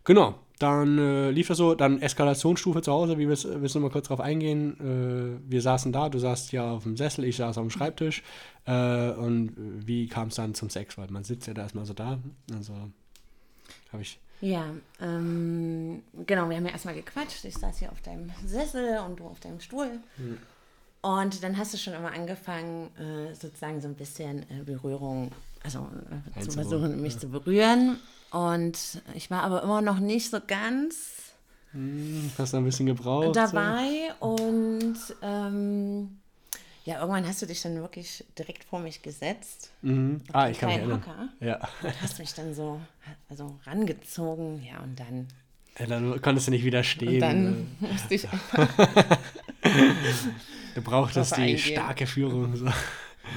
Genau, 0.05 0.39
dann 0.59 0.99
äh, 0.99 1.31
lief 1.31 1.49
das 1.49 1.59
so, 1.59 1.75
dann 1.75 2.01
Eskalationsstufe 2.01 2.83
zu 2.83 2.93
Hause, 2.93 3.19
wie 3.19 3.29
wir 3.29 3.37
willst 3.61 3.75
du 3.75 3.81
mal 3.81 3.91
kurz 3.91 4.09
drauf 4.09 4.21
eingehen? 4.21 4.77
Äh, 4.81 5.51
wir 5.51 5.63
saßen 5.63 5.93
da, 5.93 6.09
du 6.09 6.19
saßt 6.19 6.53
ja 6.53 6.73
auf 6.73 6.83
dem 6.83 6.97
Sessel, 6.97 7.25
ich 7.25 7.37
saß 7.37 7.57
auf 7.59 7.65
dem 7.65 7.71
Schreibtisch. 7.71 8.23
Äh, 8.67 9.11
und 9.13 9.53
wie 9.57 10.07
kam 10.09 10.29
es 10.29 10.35
dann 10.35 10.55
zum 10.55 10.69
Sex? 10.71 10.99
Weil 10.99 11.11
man 11.11 11.25
sitzt 11.25 11.47
ja 11.47 11.55
da 11.55 11.63
erstmal 11.63 11.87
so 11.87 11.95
da. 11.95 12.19
Also 12.55 12.75
habe 13.93 14.03
ich. 14.03 14.19
Ja, 14.41 14.65
ähm, 15.01 16.03
genau, 16.27 16.49
wir 16.49 16.57
haben 16.57 16.65
ja 16.65 16.73
erstmal 16.73 16.95
gequatscht. 16.95 17.45
Ich 17.45 17.57
saß 17.57 17.79
hier 17.79 17.93
auf 17.93 18.01
deinem 18.01 18.31
Sessel 18.47 18.99
und 19.07 19.21
du 19.21 19.27
auf 19.27 19.41
deinem 19.41 19.61
Stuhl. 19.61 20.01
Hm. 20.17 20.39
Und 21.03 21.43
dann 21.43 21.57
hast 21.57 21.75
du 21.75 21.79
schon 21.79 21.95
immer 21.95 22.13
angefangen, 22.13 22.91
äh, 22.97 23.35
sozusagen 23.35 23.81
so 23.81 23.89
ein 23.89 23.95
bisschen 23.95 24.43
äh, 24.51 24.63
Berührung, 24.65 25.31
also 25.63 25.89
äh, 26.37 26.41
zu 26.41 26.53
versuchen, 26.53 27.01
mich 27.01 27.15
ja. 27.15 27.21
zu 27.21 27.29
berühren. 27.29 27.99
Und 28.31 29.03
ich 29.15 29.31
war 29.31 29.43
aber 29.43 29.63
immer 29.63 29.83
noch 29.83 29.99
nicht 29.99 30.31
so 30.31 30.39
ganz. 30.47 31.35
Hm, 31.73 32.31
hast 32.37 32.53
du 32.53 32.59
ein 32.59 32.65
bisschen 32.65 32.87
gebraucht? 32.87 33.37
Dabei 33.37 34.13
so. 34.21 34.27
und 34.27 34.97
ähm, 35.23 36.20
ja, 36.85 37.01
irgendwann 37.01 37.27
hast 37.27 37.43
du 37.43 37.47
dich 37.47 37.61
dann 37.63 37.77
wirklich 37.77 38.25
direkt 38.39 38.65
vor 38.65 38.81
mich 38.81 39.03
gesetzt. 39.03 39.71
Mhm. 39.83 40.23
Ah, 40.33 40.49
ich 40.49 40.59
kann 40.59 40.71
mich 40.71 40.79
erinnern. 40.79 41.03
Hocker, 41.03 41.29
ja. 41.41 41.57
Und 41.83 42.03
hast 42.03 42.19
mich 42.19 42.33
dann 42.35 42.55
so 42.55 42.81
also 43.29 43.59
rangezogen, 43.65 44.63
ja, 44.63 44.81
und 44.81 44.99
dann. 44.99 45.29
Ja, 45.79 45.87
dann 45.87 46.21
konntest 46.21 46.47
du 46.47 46.51
nicht 46.51 46.65
widerstehen. 46.65 47.15
Und 47.15 47.21
dann 47.21 47.45
ne? 47.81 47.89
musste 47.93 48.15
ich 48.15 48.27
Du 50.75 50.83
brauchtest 50.83 51.37
die 51.37 51.43
eingehen. 51.43 51.59
starke 51.59 52.07
Führung. 52.07 52.57
So. 52.57 52.67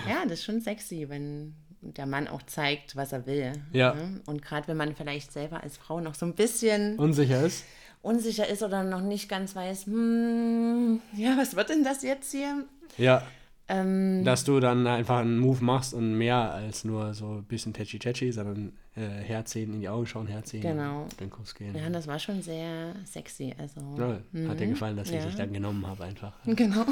Ja, 0.08 0.24
das 0.24 0.40
ist 0.40 0.46
schon 0.46 0.62
sexy, 0.62 1.10
wenn 1.10 1.54
der 1.82 2.06
Mann 2.06 2.28
auch 2.28 2.44
zeigt, 2.44 2.96
was 2.96 3.12
er 3.12 3.26
will. 3.26 3.54
Ja. 3.72 3.94
Ne? 3.94 4.22
Und 4.26 4.42
gerade 4.42 4.68
wenn 4.68 4.78
man 4.78 4.96
vielleicht 4.96 5.32
selber 5.32 5.62
als 5.62 5.78
Frau 5.78 6.00
noch 6.00 6.16
so 6.16 6.26
ein 6.26 6.34
bisschen 6.34 6.98
unsicher 6.98 7.46
ist. 7.46 7.66
Unsicher 8.04 8.48
ist 8.48 8.62
oder 8.62 8.84
noch 8.84 9.02
nicht 9.02 9.30
ganz 9.30 9.56
weiß, 9.56 9.86
hm, 9.86 11.02
ja, 11.16 11.36
was 11.38 11.56
wird 11.56 11.70
denn 11.70 11.84
das 11.86 12.04
jetzt 12.04 12.32
hier? 12.32 12.66
Ja. 12.98 13.24
Ähm, 13.70 14.26
Dass 14.26 14.44
du 14.44 14.60
dann 14.60 14.86
einfach 14.88 15.20
einen 15.20 15.40
Move 15.40 15.64
machst 15.64 15.94
und 15.94 16.18
mehr 16.18 16.52
als 16.52 16.84
nur 16.84 17.14
so 17.14 17.36
ein 17.36 17.44
bisschen 17.46 17.72
tätschi 17.74 17.98
tätschi, 17.98 18.34
sondern 18.34 18.74
äh, 18.98 19.24
herziehen, 19.24 19.74
in 19.74 19.80
die 19.80 19.88
Augen 19.88 20.06
schauen, 20.06 20.28
herziehen, 20.28 20.62
genau. 20.62 21.08
den 21.18 21.30
Kuss 21.30 21.56
gehen. 21.56 21.74
Ja, 21.74 21.90
das 21.90 22.06
war 22.06 22.20
schon 22.20 22.42
sehr 22.42 22.94
sexy. 23.06 23.56
Also, 23.58 23.80
ja, 23.98 24.20
mhm. 24.34 24.50
Hat 24.50 24.60
dir 24.60 24.68
gefallen, 24.68 24.98
dass 24.98 25.10
ja. 25.10 25.20
ich 25.20 25.26
dich 25.26 25.36
dann 25.36 25.54
genommen 25.54 25.88
habe 25.88 26.04
einfach. 26.04 26.34
Genau. 26.46 26.86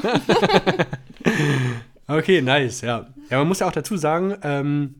okay, 2.08 2.40
nice, 2.40 2.80
ja. 2.80 3.06
Ja, 3.28 3.38
man 3.38 3.48
muss 3.48 3.60
ja 3.60 3.68
auch 3.68 3.72
dazu 3.72 3.98
sagen, 3.98 4.34
ähm, 4.42 4.94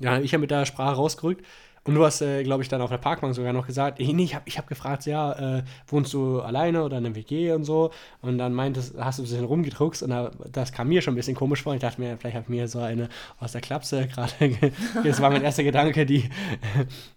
ja, 0.00 0.18
ich 0.18 0.32
habe 0.34 0.40
mit 0.40 0.50
der 0.50 0.66
Sprache 0.66 0.96
rausgerückt. 0.96 1.44
Und 1.84 1.94
du 1.94 2.04
hast, 2.04 2.20
äh, 2.20 2.42
glaube 2.42 2.62
ich, 2.62 2.68
dann 2.68 2.80
auf 2.80 2.90
der 2.90 2.98
Parkbank 2.98 3.34
sogar 3.34 3.52
noch 3.52 3.66
gesagt, 3.66 3.98
nee, 3.98 4.22
ich 4.22 4.34
habe 4.34 4.44
ich 4.46 4.58
hab 4.58 4.66
gefragt, 4.66 5.06
ja, 5.06 5.58
äh, 5.58 5.62
wohnst 5.86 6.12
du 6.12 6.40
alleine 6.40 6.84
oder 6.84 6.98
in 6.98 7.06
einer 7.06 7.14
WG 7.14 7.52
und 7.52 7.64
so? 7.64 7.90
Und 8.20 8.38
dann 8.38 8.52
meintest, 8.52 8.94
hast 8.98 9.18
du 9.18 9.22
ein 9.22 9.26
bisschen 9.26 9.44
rumgedruckst 9.44 10.02
und 10.02 10.10
da, 10.10 10.30
das 10.52 10.72
kam 10.72 10.88
mir 10.88 11.02
schon 11.02 11.14
ein 11.14 11.16
bisschen 11.16 11.34
komisch 11.34 11.62
vor. 11.62 11.74
Ich 11.74 11.80
dachte 11.80 12.00
mir, 12.00 12.16
vielleicht 12.18 12.36
habe 12.36 12.44
ich 12.44 12.50
mir 12.50 12.68
so 12.68 12.80
eine 12.80 13.08
aus 13.40 13.52
der 13.52 13.60
Klapse 13.60 14.06
gerade, 14.14 14.32
das 15.04 15.20
war 15.20 15.30
mein 15.30 15.42
erster 15.42 15.64
Gedanke, 15.64 16.06
die, 16.06 16.28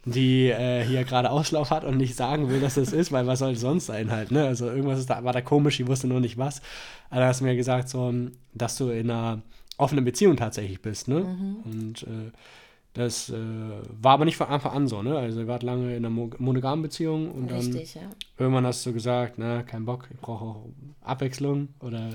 die 0.06 0.50
äh, 0.50 0.84
hier 0.84 1.04
gerade 1.04 1.32
Auslauf 1.32 1.72
hat 1.72 1.84
und 1.84 1.98
nicht 1.98 2.16
sagen 2.16 2.50
will, 2.50 2.60
dass 2.60 2.76
das 2.76 2.94
ist, 2.94 3.12
weil 3.12 3.28
was 3.28 3.40
soll 3.40 3.52
es 3.52 3.62
sonst 3.62 3.88
sein 3.88 4.12
halt, 4.12 4.32
ne? 4.32 4.46
Also 4.46 4.68
irgendwas 4.68 5.06
da, 5.06 5.24
war 5.24 5.34
da 5.34 5.42
komisch, 5.42 5.80
ich 5.80 5.88
wusste 5.88 6.08
nur 6.08 6.20
nicht 6.20 6.38
was. 6.38 6.62
Aber 7.10 7.22
dann 7.22 7.30
hast 7.30 7.42
du 7.42 7.46
mir 7.46 7.56
gesagt, 7.56 7.90
so, 7.90 8.14
dass 8.54 8.78
du 8.78 8.90
in 8.90 9.10
einer 9.10 9.42
offenen 9.78 10.06
Beziehung 10.06 10.38
tatsächlich 10.38 10.82
bist, 10.82 11.08
ne? 11.08 11.22
Mhm. 11.22 11.56
Und 11.66 12.04
äh, 12.04 12.32
das 12.94 13.30
äh, 13.30 13.36
war 13.36 14.14
aber 14.14 14.26
nicht 14.26 14.36
von 14.36 14.48
Anfang 14.48 14.74
an 14.74 14.88
so, 14.88 15.02
ne? 15.02 15.18
Also 15.18 15.42
ihr 15.42 15.48
wart 15.48 15.64
lange 15.64 15.96
in 15.96 16.06
einer 16.06 16.10
monogamen 16.10 16.82
Beziehung 16.82 17.32
und 17.32 17.52
Richtig, 17.52 17.94
dann 17.94 18.04
ja. 18.04 18.10
irgendwann 18.38 18.66
hast 18.66 18.86
du 18.86 18.92
gesagt, 18.92 19.36
na, 19.38 19.64
kein 19.64 19.86
Bock, 19.86 20.10
ich 20.12 20.20
brauche 20.20 20.44
auch 20.44 20.66
Abwechslung 21.02 21.70
oder. 21.80 22.10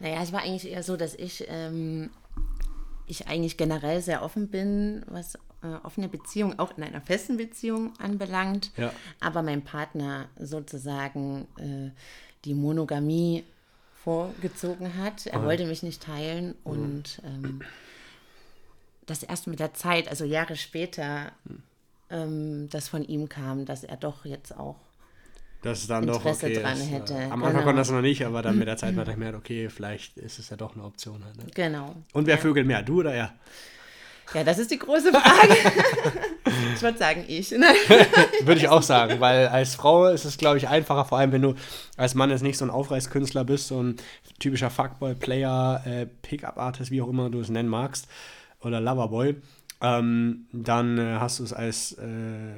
Naja, 0.00 0.22
es 0.22 0.32
war 0.32 0.40
eigentlich 0.40 0.70
eher 0.70 0.82
so, 0.82 0.96
dass 0.96 1.14
ich, 1.14 1.44
ähm, 1.48 2.10
ich 3.06 3.28
eigentlich 3.28 3.56
generell 3.56 4.00
sehr 4.00 4.22
offen 4.22 4.48
bin, 4.48 5.04
was 5.08 5.36
äh, 5.62 5.74
offene 5.82 6.08
Beziehung, 6.08 6.58
auch 6.58 6.76
in 6.76 6.82
einer 6.82 7.00
festen 7.00 7.36
Beziehung 7.36 7.92
anbelangt. 7.98 8.72
Ja. 8.76 8.92
Aber 9.20 9.42
mein 9.42 9.62
Partner 9.62 10.28
sozusagen 10.38 11.46
äh, 11.58 11.90
die 12.44 12.54
Monogamie 12.54 13.44
vorgezogen 14.02 14.96
hat. 14.96 15.26
Er 15.26 15.40
oh. 15.40 15.44
wollte 15.44 15.66
mich 15.66 15.82
nicht 15.82 16.02
teilen 16.02 16.48
mhm. 16.48 16.54
und 16.64 17.22
ähm, 17.24 17.60
das 19.06 19.22
erst 19.22 19.46
mit 19.46 19.60
der 19.60 19.74
Zeit, 19.74 20.08
also 20.08 20.24
Jahre 20.24 20.56
später, 20.56 21.32
hm. 21.46 21.62
ähm, 22.10 22.68
das 22.70 22.88
von 22.88 23.04
ihm 23.04 23.28
kam, 23.28 23.64
dass 23.64 23.84
er 23.84 23.96
doch 23.96 24.24
jetzt 24.24 24.56
auch 24.56 24.76
das 25.62 25.80
ist 25.80 25.90
dann 25.90 26.06
Interesse 26.06 26.46
doch 26.46 26.56
okay. 26.56 26.62
dran 26.62 26.76
ist, 26.76 26.90
hätte. 26.90 27.14
Am 27.14 27.30
genau. 27.30 27.46
Anfang 27.46 27.64
konnte 27.64 27.78
das 27.78 27.90
noch 27.90 28.00
nicht, 28.00 28.24
aber 28.24 28.42
dann 28.42 28.58
mit 28.58 28.68
der 28.68 28.76
Zeit 28.76 28.94
war 28.96 29.02
ich 29.04 29.14
gemerkt, 29.14 29.36
okay, 29.36 29.68
vielleicht 29.68 30.16
ist 30.16 30.38
es 30.38 30.48
ja 30.50 30.56
doch 30.56 30.74
eine 30.74 30.84
Option. 30.84 31.24
Halt, 31.24 31.36
ne? 31.36 31.44
Genau. 31.54 31.94
Und 32.12 32.26
wer 32.26 32.36
ja. 32.36 32.40
vögelt 32.40 32.66
mehr, 32.66 32.82
du 32.82 33.00
oder 33.00 33.14
er? 33.14 33.34
Ja, 34.34 34.42
das 34.42 34.58
ist 34.58 34.70
die 34.70 34.78
große 34.78 35.12
Frage. 35.12 35.54
ich 36.74 36.82
würde 36.82 36.98
sagen, 36.98 37.24
ich. 37.28 37.50
Nein. 37.58 37.74
Würde 38.42 38.60
ich 38.60 38.68
auch 38.68 38.82
sagen, 38.84 39.20
weil 39.20 39.48
als 39.48 39.76
Frau 39.76 40.06
ist 40.06 40.24
es, 40.24 40.36
glaube 40.36 40.58
ich, 40.58 40.68
einfacher, 40.68 41.04
vor 41.04 41.18
allem 41.18 41.32
wenn 41.32 41.42
du 41.42 41.54
als 41.96 42.14
Mann 42.14 42.30
jetzt 42.30 42.42
nicht 42.42 42.58
so 42.58 42.64
ein 42.64 42.70
Aufreißkünstler 42.70 43.44
bist, 43.44 43.68
so 43.68 43.82
ein 43.82 43.96
typischer 44.38 44.70
Fuckboy-Player, 44.70 45.82
äh, 45.84 46.06
Pickup-Artist, 46.22 46.90
wie 46.90 47.02
auch 47.02 47.08
immer 47.08 47.30
du 47.30 47.40
es 47.40 47.50
nennen 47.50 47.68
magst, 47.68 48.08
oder 48.66 48.80
Loverboy, 48.80 49.36
ähm, 49.80 50.46
dann 50.52 50.98
äh, 50.98 51.16
hast 51.18 51.38
du 51.38 51.44
es 51.44 51.52
als 51.52 51.92
äh, 51.92 52.54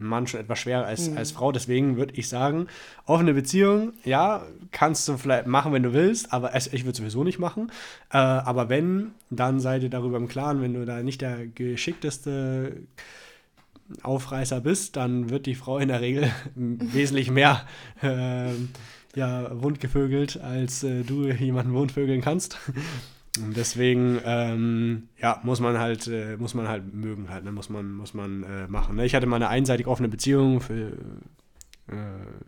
Mann 0.00 0.26
schon 0.26 0.40
etwas 0.40 0.58
schwerer 0.58 0.86
als, 0.86 1.14
als 1.14 1.30
Frau. 1.30 1.52
Deswegen 1.52 1.96
würde 1.96 2.14
ich 2.16 2.28
sagen, 2.28 2.66
offene 3.06 3.34
Beziehung, 3.34 3.92
ja, 4.04 4.44
kannst 4.72 5.06
du 5.08 5.16
vielleicht 5.16 5.46
machen, 5.46 5.72
wenn 5.72 5.82
du 5.82 5.92
willst, 5.92 6.32
aber 6.32 6.54
es, 6.54 6.72
ich 6.72 6.84
würde 6.84 6.98
sowieso 6.98 7.22
nicht 7.22 7.38
machen. 7.38 7.70
Äh, 8.10 8.16
aber 8.18 8.68
wenn, 8.68 9.12
dann 9.28 9.60
seid 9.60 9.82
ihr 9.82 9.90
darüber 9.90 10.16
im 10.16 10.28
Klaren, 10.28 10.62
wenn 10.62 10.74
du 10.74 10.84
da 10.84 11.02
nicht 11.02 11.20
der 11.20 11.46
geschickteste 11.46 12.82
Aufreißer 14.02 14.60
bist, 14.60 14.96
dann 14.96 15.30
wird 15.30 15.46
die 15.46 15.54
Frau 15.54 15.78
in 15.78 15.88
der 15.88 16.00
Regel 16.00 16.30
wesentlich 16.54 17.30
mehr 17.30 17.62
äh, 18.02 18.52
ja, 19.14 19.50
wundgevögelt, 19.62 20.40
als 20.40 20.82
äh, 20.82 21.02
du 21.02 21.28
jemanden 21.28 21.74
wundvögeln 21.74 22.20
kannst. 22.20 22.58
Und 23.38 23.56
deswegen, 23.56 24.20
ähm, 24.24 25.08
ja, 25.18 25.40
muss 25.44 25.60
man 25.60 25.78
halt, 25.78 26.08
äh, 26.08 26.36
muss 26.36 26.54
man 26.54 26.66
halt 26.66 26.92
mögen 26.92 27.30
halt, 27.30 27.44
ne? 27.44 27.52
muss 27.52 27.68
man, 27.68 27.92
muss 27.92 28.12
man 28.12 28.42
äh, 28.42 28.66
machen. 28.66 28.96
Ne? 28.96 29.06
Ich 29.06 29.14
hatte 29.14 29.26
mal 29.26 29.36
eine 29.36 29.48
einseitig 29.48 29.86
offene 29.86 30.08
Beziehung 30.08 30.60
für, 30.60 30.88
äh, 31.86 31.94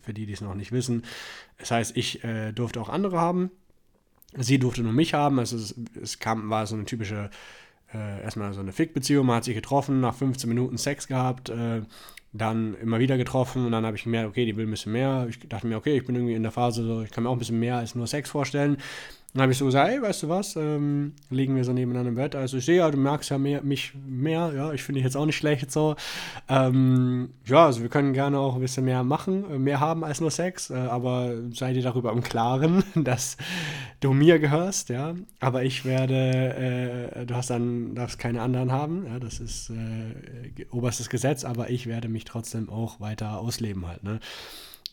für 0.00 0.12
die, 0.12 0.26
die 0.26 0.32
es 0.32 0.40
noch 0.40 0.54
nicht 0.54 0.72
wissen. 0.72 1.04
Das 1.58 1.70
heißt, 1.70 1.96
ich 1.96 2.24
äh, 2.24 2.52
durfte 2.52 2.80
auch 2.80 2.88
andere 2.88 3.20
haben. 3.20 3.52
Sie 4.36 4.58
durfte 4.58 4.82
nur 4.82 4.92
mich 4.92 5.14
haben. 5.14 5.38
Also 5.38 5.56
es, 5.56 5.74
es 6.00 6.18
kam, 6.18 6.50
war 6.50 6.66
so 6.66 6.74
eine 6.74 6.84
typische, 6.84 7.30
äh, 7.94 8.22
erstmal 8.22 8.52
so 8.52 8.60
eine 8.60 8.72
Fick-Beziehung. 8.72 9.26
Man 9.26 9.36
hat 9.36 9.44
sich 9.44 9.54
getroffen, 9.54 10.00
nach 10.00 10.16
15 10.16 10.48
Minuten 10.48 10.78
Sex 10.78 11.06
gehabt, 11.06 11.48
äh, 11.48 11.82
dann 12.32 12.74
immer 12.76 12.98
wieder 12.98 13.18
getroffen 13.18 13.66
und 13.66 13.72
dann 13.72 13.84
habe 13.84 13.96
ich 13.96 14.04
gemerkt, 14.04 14.30
okay, 14.30 14.46
die 14.46 14.56
will 14.56 14.66
ein 14.66 14.70
bisschen 14.70 14.92
mehr. 14.92 15.26
Ich 15.28 15.38
dachte 15.48 15.66
mir, 15.66 15.76
okay, 15.76 15.96
ich 15.96 16.06
bin 16.06 16.16
irgendwie 16.16 16.34
in 16.34 16.42
der 16.42 16.50
Phase 16.50 16.82
so, 16.82 17.02
ich 17.02 17.10
kann 17.10 17.24
mir 17.24 17.30
auch 17.30 17.34
ein 17.34 17.38
bisschen 17.38 17.58
mehr 17.60 17.76
als 17.76 17.94
nur 17.94 18.06
Sex 18.06 18.30
vorstellen. 18.30 18.78
Dann 19.34 19.42
habe 19.42 19.52
ich 19.52 19.58
so 19.58 19.64
gesagt, 19.64 19.88
hey, 19.88 20.02
weißt 20.02 20.24
du 20.24 20.28
was, 20.28 20.56
ähm, 20.56 21.14
liegen 21.30 21.56
wir 21.56 21.64
so 21.64 21.72
nebeneinander 21.72 22.10
im 22.10 22.16
Bett. 22.16 22.36
Also 22.36 22.58
ich 22.58 22.66
sehe 22.66 22.76
ja, 22.76 22.90
du 22.90 22.98
merkst 22.98 23.30
ja 23.30 23.38
mehr, 23.38 23.62
mich 23.62 23.94
mehr, 24.06 24.52
ja, 24.54 24.72
ich 24.74 24.82
finde 24.82 24.98
dich 24.98 25.04
jetzt 25.04 25.16
auch 25.16 25.24
nicht 25.24 25.38
schlecht 25.38 25.72
so. 25.72 25.96
Ähm, 26.50 27.30
ja, 27.46 27.64
also 27.64 27.80
wir 27.80 27.88
können 27.88 28.12
gerne 28.12 28.38
auch 28.38 28.56
ein 28.56 28.60
bisschen 28.60 28.84
mehr 28.84 29.02
machen, 29.04 29.50
äh, 29.50 29.58
mehr 29.58 29.80
haben 29.80 30.04
als 30.04 30.20
nur 30.20 30.30
Sex, 30.30 30.68
äh, 30.68 30.74
aber 30.74 31.32
sei 31.54 31.72
dir 31.72 31.82
darüber 31.82 32.12
im 32.12 32.22
Klaren, 32.22 32.84
dass 32.94 33.38
du 34.00 34.12
mir 34.12 34.38
gehörst, 34.38 34.90
ja. 34.90 35.14
Aber 35.40 35.62
ich 35.64 35.86
werde, 35.86 37.14
äh, 37.16 37.24
du 37.24 37.34
hast 37.34 37.48
dann, 37.48 37.94
darfst 37.94 38.18
keine 38.18 38.42
anderen 38.42 38.70
haben, 38.70 39.06
ja, 39.06 39.18
das 39.18 39.40
ist 39.40 39.70
äh, 39.70 40.66
oberstes 40.70 41.08
Gesetz, 41.08 41.44
aber 41.46 41.70
ich 41.70 41.86
werde 41.86 42.08
mich 42.08 42.26
trotzdem 42.26 42.68
auch 42.68 43.00
weiter 43.00 43.38
ausleben 43.38 43.86
halt, 43.86 44.04
ne. 44.04 44.20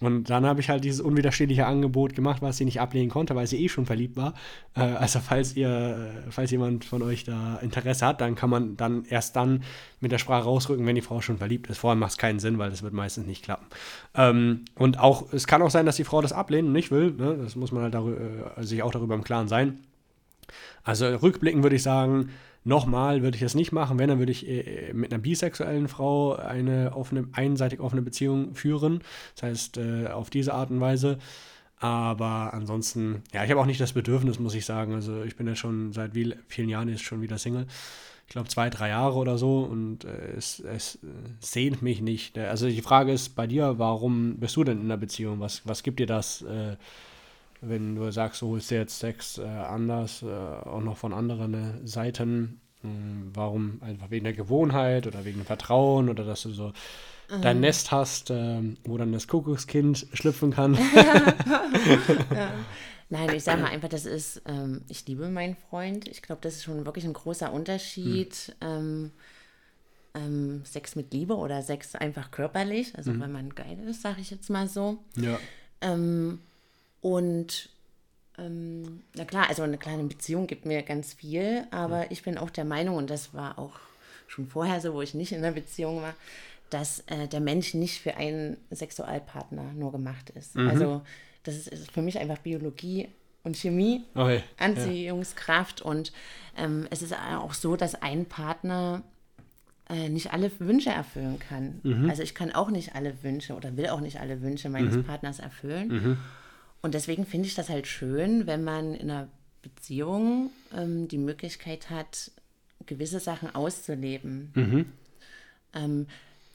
Und 0.01 0.29
dann 0.29 0.45
habe 0.45 0.61
ich 0.61 0.69
halt 0.69 0.83
dieses 0.85 1.01
unwiderstehliche 1.01 1.65
Angebot 1.65 2.15
gemacht, 2.15 2.41
was 2.41 2.57
sie 2.57 2.65
nicht 2.65 2.79
ablehnen 2.79 3.09
konnte, 3.09 3.35
weil 3.35 3.47
sie 3.47 3.63
eh 3.63 3.67
schon 3.67 3.85
verliebt 3.85 4.15
war. 4.15 4.33
Äh, 4.75 4.81
also 4.81 5.19
falls 5.19 5.55
ihr, 5.55 5.69
äh, 5.69 6.31
falls 6.31 6.51
jemand 6.51 6.85
von 6.85 7.01
euch 7.01 7.25
da 7.25 7.57
Interesse 7.57 8.05
hat, 8.05 8.21
dann 8.21 8.35
kann 8.35 8.49
man 8.49 8.77
dann 8.77 9.03
erst 9.05 9.35
dann 9.35 9.63
mit 9.99 10.11
der 10.11 10.17
Sprache 10.17 10.45
rausrücken, 10.45 10.85
wenn 10.85 10.95
die 10.95 11.01
Frau 11.01 11.19
schon 11.19 11.37
verliebt 11.37 11.67
ist. 11.67 11.79
Vorher 11.79 11.97
macht 11.97 12.11
es 12.11 12.17
keinen 12.17 12.39
Sinn, 12.39 12.57
weil 12.57 12.69
das 12.69 12.81
wird 12.81 12.93
meistens 12.93 13.27
nicht 13.27 13.43
klappen. 13.43 13.65
Ähm, 14.15 14.65
und 14.75 14.99
auch, 14.99 15.33
es 15.33 15.47
kann 15.47 15.61
auch 15.61 15.71
sein, 15.71 15.85
dass 15.85 15.97
die 15.97 16.05
Frau 16.05 16.21
das 16.21 16.31
ablehnt 16.31 16.67
und 16.67 16.73
nicht 16.73 16.91
will. 16.91 17.11
Ne? 17.11 17.37
Das 17.41 17.55
muss 17.55 17.71
man 17.71 17.83
halt 17.83 17.93
darüber, 17.93 18.57
äh, 18.57 18.63
sich 18.63 18.81
auch 18.83 18.91
darüber 18.91 19.15
im 19.15 19.23
Klaren 19.23 19.49
sein. 19.49 19.79
Also 20.83 21.07
rückblickend 21.07 21.63
würde 21.63 21.75
ich 21.75 21.83
sagen, 21.83 22.29
Nochmal 22.63 23.21
würde 23.23 23.37
ich 23.37 23.43
es 23.43 23.55
nicht 23.55 23.71
machen. 23.71 23.97
Wenn, 23.99 24.09
dann 24.09 24.19
würde 24.19 24.31
ich 24.31 24.47
äh, 24.47 24.91
mit 24.93 25.13
einer 25.13 25.21
bisexuellen 25.21 25.87
Frau 25.87 26.35
eine 26.35 26.95
offene, 26.95 27.27
einseitig 27.31 27.79
offene 27.79 28.01
Beziehung 28.01 28.53
führen. 28.53 29.01
Das 29.35 29.43
heißt, 29.43 29.77
äh, 29.77 30.07
auf 30.07 30.29
diese 30.29 30.53
Art 30.53 30.69
und 30.69 30.81
Weise. 30.81 31.17
Aber 31.79 32.53
ansonsten, 32.53 33.23
ja, 33.31 33.45
ich 33.45 33.51
habe 33.51 33.61
auch 33.61 33.65
nicht 33.65 33.79
das 33.79 33.93
Bedürfnis, 33.93 34.39
muss 34.39 34.53
ich 34.53 34.65
sagen. 34.65 34.93
Also 34.93 35.23
ich 35.23 35.37
bin 35.37 35.47
ja 35.47 35.55
schon 35.55 35.93
seit 35.93 36.13
wie, 36.13 36.35
vielen 36.47 36.69
Jahren 36.69 36.89
jetzt 36.89 37.03
schon 37.03 37.21
wieder 37.21 37.37
Single. 37.37 37.67
Ich 38.27 38.33
glaube 38.33 38.49
zwei, 38.49 38.69
drei 38.69 38.89
Jahre 38.89 39.17
oder 39.17 39.39
so 39.39 39.61
und 39.61 40.03
äh, 40.03 40.33
es, 40.37 40.59
es 40.59 40.99
sehnt 41.39 41.81
mich 41.81 42.01
nicht. 42.01 42.37
Also 42.37 42.67
die 42.67 42.81
Frage 42.81 43.11
ist 43.11 43.29
bei 43.29 43.47
dir, 43.47 43.79
warum 43.79 44.35
bist 44.37 44.55
du 44.55 44.63
denn 44.63 44.79
in 44.79 44.85
einer 44.85 44.97
Beziehung? 44.97 45.39
Was, 45.39 45.63
was 45.65 45.81
gibt 45.81 45.99
dir 45.99 46.05
das, 46.05 46.43
äh, 46.43 46.75
wenn 47.61 47.95
du 47.95 48.11
sagst, 48.11 48.41
du 48.41 48.47
holst 48.47 48.71
dir 48.71 48.79
jetzt 48.79 48.99
Sex 48.99 49.37
äh, 49.37 49.43
anders, 49.43 50.23
äh, 50.23 50.27
auch 50.27 50.81
noch 50.81 50.97
von 50.97 51.13
anderen 51.13 51.85
Seiten? 51.85 52.61
Mh, 52.83 53.31
warum? 53.33 53.79
Einfach 53.81 54.09
wegen 54.09 54.23
der 54.23 54.33
Gewohnheit 54.33 55.07
oder 55.07 55.25
wegen 55.25 55.39
dem 55.39 55.45
Vertrauen 55.45 56.09
oder 56.09 56.23
dass 56.23 56.43
du 56.43 56.51
so 56.51 56.71
dein 57.41 57.59
Nest 57.59 57.91
hast, 57.91 58.31
ähm, 58.31 58.77
wo 58.85 58.97
dann 58.97 59.11
das 59.11 59.27
Kuckuckskind 59.27 60.07
schlüpfen 60.13 60.51
kann? 60.51 60.73
Nein, 63.09 63.29
ich 63.35 63.43
sage 63.43 63.61
mal 63.61 63.69
einfach, 63.69 63.89
das 63.89 64.05
ist, 64.05 64.41
ähm, 64.47 64.81
ich 64.87 65.05
liebe 65.07 65.29
meinen 65.29 65.55
Freund. 65.69 66.07
Ich 66.07 66.21
glaube, 66.21 66.41
das 66.41 66.55
ist 66.55 66.63
schon 66.63 66.85
wirklich 66.85 67.05
ein 67.05 67.13
großer 67.13 67.51
Unterschied. 67.51 68.55
Ähm, 68.61 69.11
ähm, 70.15 70.61
Sex 70.65 70.95
mit 70.95 71.13
Liebe 71.13 71.35
oder 71.35 71.61
Sex 71.61 71.95
einfach 71.95 72.31
körperlich, 72.31 72.97
also 72.97 73.17
wenn 73.19 73.31
man 73.31 73.53
geil 73.53 73.77
ist, 73.87 74.01
sage 74.01 74.21
ich 74.21 74.31
jetzt 74.31 74.49
mal 74.49 74.67
so. 74.67 74.97
ja. 75.15 75.39
Ähm, 75.81 76.39
und 77.01 77.69
ähm, 78.37 79.03
na 79.15 79.25
klar, 79.25 79.49
also 79.49 79.63
eine 79.63 79.77
kleine 79.77 80.03
Beziehung 80.03 80.47
gibt 80.47 80.65
mir 80.65 80.81
ganz 80.83 81.13
viel, 81.13 81.65
aber 81.71 82.11
ich 82.11 82.23
bin 82.23 82.37
auch 82.37 82.49
der 82.49 82.65
Meinung, 82.65 82.95
und 82.95 83.09
das 83.09 83.33
war 83.33 83.59
auch 83.59 83.73
schon 84.27 84.47
vorher 84.47 84.79
so, 84.81 84.93
wo 84.93 85.01
ich 85.01 85.13
nicht 85.13 85.31
in 85.31 85.39
einer 85.39 85.51
Beziehung 85.51 86.01
war, 86.01 86.13
dass 86.69 86.99
äh, 87.07 87.27
der 87.27 87.39
Mensch 87.39 87.73
nicht 87.73 87.99
für 88.01 88.15
einen 88.15 88.57
Sexualpartner 88.71 89.73
nur 89.73 89.91
gemacht 89.91 90.29
ist. 90.31 90.55
Also 90.55 91.01
das 91.43 91.55
ist, 91.55 91.67
ist 91.67 91.91
für 91.91 92.01
mich 92.01 92.19
einfach 92.19 92.37
Biologie 92.37 93.07
und 93.43 93.57
Chemie, 93.57 94.03
Okay. 94.13 94.43
Anziehungskraft 94.59 95.81
und 95.81 96.11
ähm, 96.57 96.87
es 96.91 97.01
ist 97.01 97.13
auch 97.13 97.53
so, 97.53 97.75
dass 97.75 97.95
ein 97.95 98.25
Partner 98.25 99.01
äh, 99.89 100.09
nicht 100.09 100.31
alle 100.31 100.51
Wünsche 100.59 100.91
erfüllen 100.91 101.39
kann. 101.39 101.81
Also 102.09 102.21
ich 102.21 102.35
kann 102.35 102.51
auch 102.51 102.69
nicht 102.69 102.93
alle 102.95 103.23
Wünsche 103.23 103.55
oder 103.55 103.75
will 103.75 103.87
auch 103.87 104.01
nicht 104.01 104.19
alle 104.19 104.41
Wünsche 104.41 104.69
meines 104.69 105.03
Partners 105.03 105.39
erfüllen. 105.39 106.17
Und 106.81 106.93
deswegen 106.93 107.25
finde 107.25 107.47
ich 107.47 107.55
das 107.55 107.69
halt 107.69 107.87
schön, 107.87 108.47
wenn 108.47 108.63
man 108.63 108.95
in 108.95 109.11
einer 109.11 109.27
Beziehung 109.61 110.51
ähm, 110.73 111.07
die 111.07 111.17
Möglichkeit 111.17 111.89
hat, 111.89 112.31
gewisse 112.85 113.19
Sachen 113.19 113.53
auszuleben. 113.53 114.51
Ähm, 115.73 116.07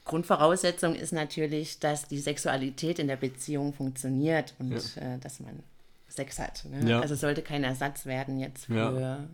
Grundvoraussetzung 0.05 0.95
ist 0.95 1.13
natürlich, 1.13 1.79
dass 1.79 2.07
die 2.07 2.19
Sexualität 2.19 2.99
in 2.99 3.07
der 3.07 3.15
Beziehung 3.15 3.73
funktioniert 3.73 4.53
und 4.59 4.97
äh, 4.97 5.17
dass 5.19 5.39
man 5.39 5.63
Sex 6.15 6.39
hat. 6.39 6.65
Ne? 6.69 6.89
Ja. 6.89 6.99
Also 7.01 7.15
sollte 7.15 7.41
kein 7.41 7.63
Ersatz 7.63 8.05
werden 8.05 8.39
jetzt 8.39 8.65
für. 8.65 8.73
Ja. 8.75 9.27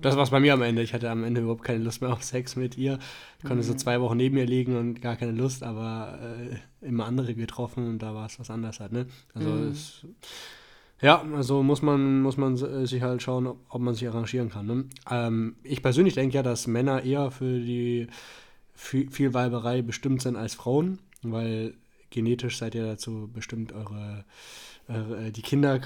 Das 0.00 0.16
war 0.16 0.22
es 0.22 0.30
bei 0.30 0.40
mir 0.40 0.54
am 0.54 0.62
Ende. 0.62 0.82
Ich 0.82 0.94
hatte 0.94 1.10
am 1.10 1.24
Ende 1.24 1.40
überhaupt 1.40 1.64
keine 1.64 1.82
Lust 1.82 2.00
mehr 2.00 2.12
auf 2.12 2.22
Sex 2.22 2.56
mit 2.56 2.76
ihr. 2.78 2.98
Ich 3.38 3.44
konnte 3.44 3.62
so 3.62 3.74
zwei 3.74 4.00
Wochen 4.00 4.16
neben 4.16 4.36
ihr 4.36 4.46
liegen 4.46 4.76
und 4.76 5.00
gar 5.00 5.16
keine 5.16 5.32
Lust, 5.32 5.62
aber 5.62 6.18
äh, 6.20 6.86
immer 6.86 7.06
andere 7.06 7.34
getroffen 7.34 7.86
und 7.88 7.98
da 8.00 8.14
war 8.14 8.26
es 8.26 8.38
was 8.38 8.50
anderes 8.50 8.80
halt, 8.80 8.92
ne? 8.92 9.06
Also 9.34 9.50
es, 9.64 10.06
ja, 11.02 11.24
also 11.34 11.62
muss 11.62 11.80
man, 11.80 12.20
muss 12.20 12.36
man 12.36 12.54
äh, 12.56 12.86
sich 12.86 13.00
halt 13.02 13.22
schauen, 13.22 13.46
ob, 13.46 13.58
ob 13.70 13.80
man 13.80 13.94
sich 13.94 14.06
arrangieren 14.06 14.50
kann. 14.50 14.66
Ne? 14.66 14.84
Ähm, 15.10 15.56
ich 15.62 15.82
persönlich 15.82 16.14
denke 16.14 16.36
ja, 16.36 16.42
dass 16.42 16.66
Männer 16.66 17.02
eher 17.02 17.30
für 17.30 17.58
die 17.58 18.08
Viel- 18.74 19.10
Vielweiberei 19.10 19.80
bestimmt 19.82 20.20
sind 20.22 20.36
als 20.36 20.54
Frauen, 20.54 20.98
weil 21.22 21.74
genetisch 22.10 22.58
seid 22.58 22.74
ihr 22.74 22.84
dazu 22.84 23.30
bestimmt, 23.32 23.72
eure, 23.72 24.24
eure 24.88 25.26
äh, 25.26 25.30
die 25.30 25.42
Kinder 25.42 25.80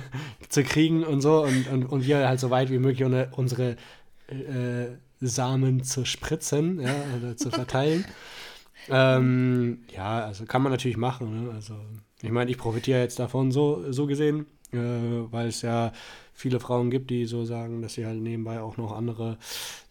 zu 0.48 0.62
kriegen 0.62 1.04
und 1.04 1.20
so 1.20 1.42
und, 1.42 1.66
und, 1.68 1.86
und 1.86 2.06
wir 2.06 2.28
halt 2.28 2.40
so 2.40 2.50
weit 2.50 2.70
wie 2.70 2.78
möglich 2.78 3.08
unsere, 3.32 3.76
äh, 4.28 4.96
Samen 5.20 5.82
zu 5.82 6.04
spritzen 6.04 6.80
ja, 6.80 6.94
oder 7.18 7.36
zu 7.36 7.50
verteilen. 7.50 8.04
ähm, 8.88 9.80
ja, 9.94 10.24
also 10.24 10.46
kann 10.46 10.62
man 10.62 10.72
natürlich 10.72 10.96
machen. 10.96 11.44
Ne? 11.44 11.50
Also 11.52 11.74
ich 12.22 12.30
meine, 12.30 12.50
ich 12.50 12.58
profitiere 12.58 13.00
jetzt 13.00 13.18
davon 13.18 13.52
so, 13.52 13.92
so 13.92 14.06
gesehen, 14.06 14.46
äh, 14.72 14.78
weil 14.78 15.48
es 15.48 15.62
ja 15.62 15.92
viele 16.32 16.60
Frauen 16.60 16.90
gibt, 16.90 17.10
die 17.10 17.26
so 17.26 17.44
sagen, 17.44 17.82
dass 17.82 17.94
sie 17.94 18.06
halt 18.06 18.20
nebenbei 18.20 18.60
auch 18.60 18.78
noch 18.78 18.92
andere 18.92 19.36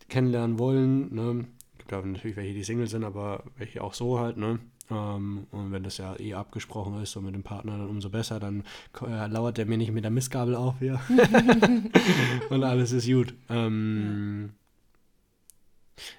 kennenlernen 0.10 0.58
wollen. 0.58 1.13
Ne? 1.13 1.45
Gibt 1.78 1.91
ja 1.91 2.02
natürlich 2.02 2.38
welche, 2.38 2.54
die 2.54 2.63
Single 2.63 2.88
sind, 2.88 3.04
aber 3.04 3.43
welche 3.58 3.84
auch 3.84 3.93
so 3.93 4.19
halt. 4.19 4.38
Ne? 4.38 4.60
Ähm, 4.91 5.47
und 5.52 5.71
wenn 5.71 5.84
das 5.84 5.97
ja 5.97 6.19
eh 6.19 6.34
abgesprochen 6.34 7.02
ist, 7.02 7.12
so 7.12 7.21
mit 7.21 7.36
dem 7.36 7.43
Partner, 7.43 7.78
dann 7.78 7.89
umso 7.89 8.10
besser. 8.10 8.39
Dann 8.39 8.63
äh, 9.06 9.28
lauert 9.28 9.58
der 9.58 9.65
mir 9.65 9.78
nicht 9.78 9.91
mit 9.91 10.04
der 10.04 10.12
Mistgabel 10.12 10.56
auf 10.56 10.75
hier. 10.80 10.99
und 12.49 12.63
alles 12.63 12.91
ist 12.91 13.08
gut. 13.08 13.34
Ähm, 13.49 14.54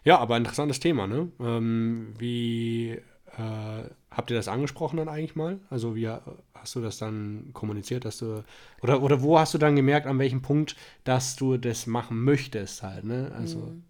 ja, 0.05 0.19
aber 0.19 0.37
interessantes 0.37 0.81
Thema, 0.81 1.07
ne? 1.07 1.31
Ähm, 1.41 2.15
wie 2.19 2.99
Äh, 3.39 3.85
habt 4.11 4.31
ihr 4.31 4.37
das 4.37 4.49
angesprochen 4.49 4.97
dann 4.97 5.09
eigentlich 5.09 5.37
mal? 5.37 5.61
Also 5.71 5.95
wie 5.95 6.09
hast 6.09 6.75
du 6.75 6.81
das 6.81 6.99
dann 6.99 7.51
kommuniziert, 7.53 8.05
dass 8.05 8.19
du 8.19 8.45
oder 8.83 9.03
oder 9.03 9.23
wo 9.23 9.39
hast 9.39 9.55
du 9.55 9.59
dann 9.59 9.77
gemerkt, 9.77 10.09
an 10.09 10.19
welchem 10.19 10.43
Punkt, 10.43 10.75
dass 11.05 11.37
du 11.37 11.57
das 11.57 11.87
machen 11.87 12.25
möchtest 12.25 12.83
halt, 12.83 13.05
ne? 13.05 13.31
Also 13.33 13.59
mhm. 13.61 13.85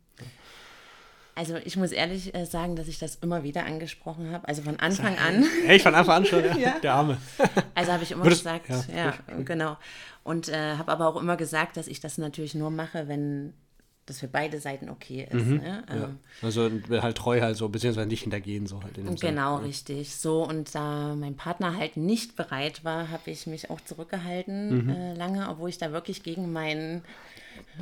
Also 1.34 1.56
ich 1.56 1.76
muss 1.76 1.92
ehrlich 1.92 2.34
äh, 2.34 2.44
sagen, 2.44 2.76
dass 2.76 2.88
ich 2.88 2.98
das 2.98 3.16
immer 3.16 3.42
wieder 3.42 3.64
angesprochen 3.64 4.32
habe. 4.32 4.46
Also 4.48 4.62
von 4.62 4.78
Anfang 4.80 5.16
an. 5.18 5.46
Echt 5.66 5.84
von 5.84 5.94
Anfang 5.94 6.16
an 6.16 6.26
schon, 6.26 6.44
ja. 6.44 6.56
ja. 6.58 6.78
Der 6.80 6.94
Arme. 6.94 7.18
Also 7.74 7.92
habe 7.92 8.02
ich 8.02 8.10
immer 8.10 8.24
Würdest, 8.24 8.42
gesagt, 8.42 8.68
ja, 8.68 9.04
ja 9.04 9.14
genau. 9.44 9.76
Und 10.22 10.48
äh, 10.48 10.76
habe 10.76 10.92
aber 10.92 11.06
auch 11.06 11.16
immer 11.16 11.36
gesagt, 11.36 11.76
dass 11.76 11.86
ich 11.88 12.00
das 12.00 12.18
natürlich 12.18 12.54
nur 12.54 12.70
mache, 12.70 13.08
wenn 13.08 13.54
das 14.10 14.20
für 14.20 14.28
beide 14.28 14.60
Seiten 14.60 14.90
okay 14.90 15.26
ist. 15.30 15.46
Mhm, 15.46 15.56
ne? 15.56 15.84
ja. 15.88 15.94
ähm, 15.94 16.18
also 16.42 16.70
halt 16.90 17.16
treu 17.16 17.40
halt 17.40 17.56
so, 17.56 17.68
beziehungsweise 17.68 18.08
nicht 18.08 18.22
hintergehen 18.22 18.66
so 18.66 18.82
halt. 18.82 18.94
genau, 19.20 19.56
Sinne, 19.56 19.68
richtig. 19.68 20.14
So, 20.14 20.46
und 20.46 20.74
da 20.74 21.14
mein 21.14 21.36
Partner 21.36 21.76
halt 21.76 21.96
nicht 21.96 22.36
bereit 22.36 22.84
war, 22.84 23.10
habe 23.10 23.30
ich 23.30 23.46
mich 23.46 23.70
auch 23.70 23.80
zurückgehalten 23.80 24.84
mhm. 24.84 24.90
äh, 24.90 25.14
lange, 25.14 25.48
obwohl 25.48 25.68
ich 25.68 25.78
da 25.78 25.92
wirklich 25.92 26.22
gegen 26.22 26.52
meinen 26.52 27.02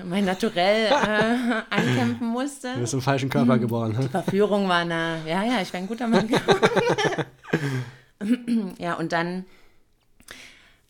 mein 0.04 0.24
Naturell 0.24 0.86
äh, 0.86 1.62
ankämpfen 1.74 2.28
musste. 2.28 2.74
Du 2.74 2.80
bist 2.80 2.94
im 2.94 3.02
falschen 3.02 3.30
Körper 3.30 3.56
mhm. 3.56 3.60
geboren. 3.60 3.96
Die 4.00 4.08
Verführung 4.08 4.68
war 4.68 4.80
eine, 4.80 5.20
ja, 5.26 5.44
ja, 5.44 5.60
ich 5.62 5.72
war 5.72 5.80
ein 5.80 5.86
guter 5.86 6.06
Mann 6.06 6.28
geworden. 6.28 7.24
ja, 8.78 8.94
und 8.94 9.12
dann, 9.12 9.44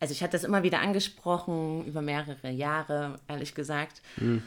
also 0.00 0.12
ich 0.12 0.22
hatte 0.22 0.32
das 0.32 0.44
immer 0.44 0.62
wieder 0.62 0.80
angesprochen, 0.80 1.84
über 1.84 2.02
mehrere 2.02 2.50
Jahre, 2.50 3.18
ehrlich 3.28 3.54
gesagt. 3.54 4.02
Mhm. 4.16 4.42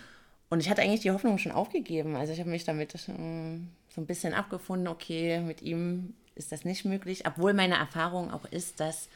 Und 0.51 0.59
ich 0.59 0.69
hatte 0.69 0.81
eigentlich 0.81 0.99
die 0.99 1.11
Hoffnung 1.11 1.37
schon 1.37 1.53
aufgegeben. 1.53 2.17
Also 2.17 2.33
ich 2.33 2.39
habe 2.39 2.49
mich 2.49 2.65
damit 2.65 2.91
so 2.91 3.11
ein 3.13 4.05
bisschen 4.05 4.33
abgefunden, 4.33 4.89
okay, 4.89 5.39
mit 5.39 5.61
ihm 5.61 6.13
ist 6.35 6.51
das 6.51 6.65
nicht 6.65 6.83
möglich, 6.83 7.25
obwohl 7.25 7.53
meine 7.53 7.75
Erfahrung 7.75 8.31
auch 8.31 8.43
ist, 8.43 8.81
dass 8.81 9.07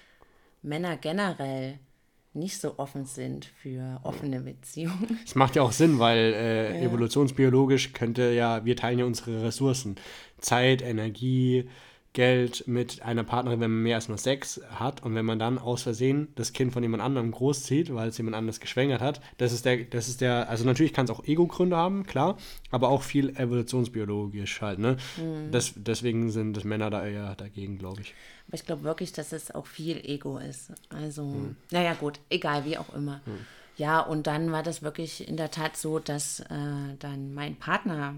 Männer 0.62 0.96
generell 0.96 1.78
nicht 2.34 2.60
so 2.60 2.80
offen 2.80 3.04
sind 3.04 3.46
für 3.62 4.00
offene 4.04 4.40
Beziehungen. 4.40 5.20
Das 5.26 5.36
macht 5.36 5.58
ja 5.58 5.62
auch 5.62 5.74
Sinn, 5.74 6.00
weil 6.00 6.34
äh, 6.34 6.80
ja. 6.80 6.88
evolutionsbiologisch 6.88 7.92
könnte 7.92 8.32
ja, 8.32 8.64
wir 8.64 8.78
teilen 8.78 9.00
ja 9.00 9.06
unsere 9.06 9.44
Ressourcen. 9.44 9.98
Zeit, 10.40 10.82
Energie, 10.82 11.70
Geld 12.16 12.68
mit 12.68 13.04
einer 13.04 13.24
Partnerin, 13.24 13.60
wenn 13.60 13.70
man 13.70 13.84
mehr 13.84 13.98
als 13.98 14.08
nur 14.08 14.18
Sex 14.18 14.62
hat 14.72 15.04
und 15.04 15.14
wenn 15.14 15.26
man 15.26 15.38
dann 15.38 15.60
aus 15.60 15.84
Versehen 15.84 16.30
das 16.36 16.54
Kind 16.54 16.74
von 16.74 16.82
jemand 16.82 17.04
anderem 17.04 17.30
großzieht, 17.30 17.94
weil 17.94 18.10
es 18.10 18.18
jemand 18.18 18.36
anderes 18.36 18.60
geschwängert 18.60 19.02
hat, 19.02 19.22
das 19.38 19.52
ist 19.52 19.66
der, 19.66 19.84
das 19.84 20.08
ist 20.08 20.22
der, 20.22 20.50
also 20.50 20.66
natürlich 20.66 20.94
kann 20.94 21.06
es 21.06 21.12
auch 21.12 21.24
Ego-Gründe 21.26 21.76
haben, 21.76 22.08
klar, 22.08 22.38
aber 22.72 22.90
auch 22.90 23.04
viel 23.04 23.38
evolutionsbiologisch 23.38 24.62
halt, 24.62 24.80
ne? 24.80 24.98
Mhm. 25.18 25.52
Das, 25.52 25.74
deswegen 25.76 26.32
sind 26.32 26.64
Männer 26.66 26.90
da 26.90 27.06
eher 27.06 27.36
dagegen, 27.36 27.78
glaube 27.78 28.02
ich. 28.02 28.16
Aber 28.48 28.56
ich 28.56 28.66
glaube 28.66 28.84
wirklich, 28.84 29.12
dass 29.12 29.34
es 29.34 29.54
auch 29.54 29.68
viel 29.68 29.98
Ego 29.98 30.38
ist. 30.38 30.72
Also, 30.90 31.26
mhm. 31.26 31.58
naja, 31.72 31.94
gut, 31.94 32.20
egal, 32.30 32.66
wie 32.66 32.78
auch 32.78 32.94
immer. 32.96 33.22
Mhm. 33.26 33.46
Ja, 33.78 34.00
und 34.00 34.26
dann 34.26 34.54
war 34.54 34.64
das 34.64 34.82
wirklich 34.82 35.28
in 35.28 35.36
der 35.36 35.52
Tat 35.52 35.76
so, 35.76 36.00
dass 36.00 36.40
äh, 36.40 36.46
dann 37.00 37.34
mein 37.34 37.58
Partner 37.58 38.16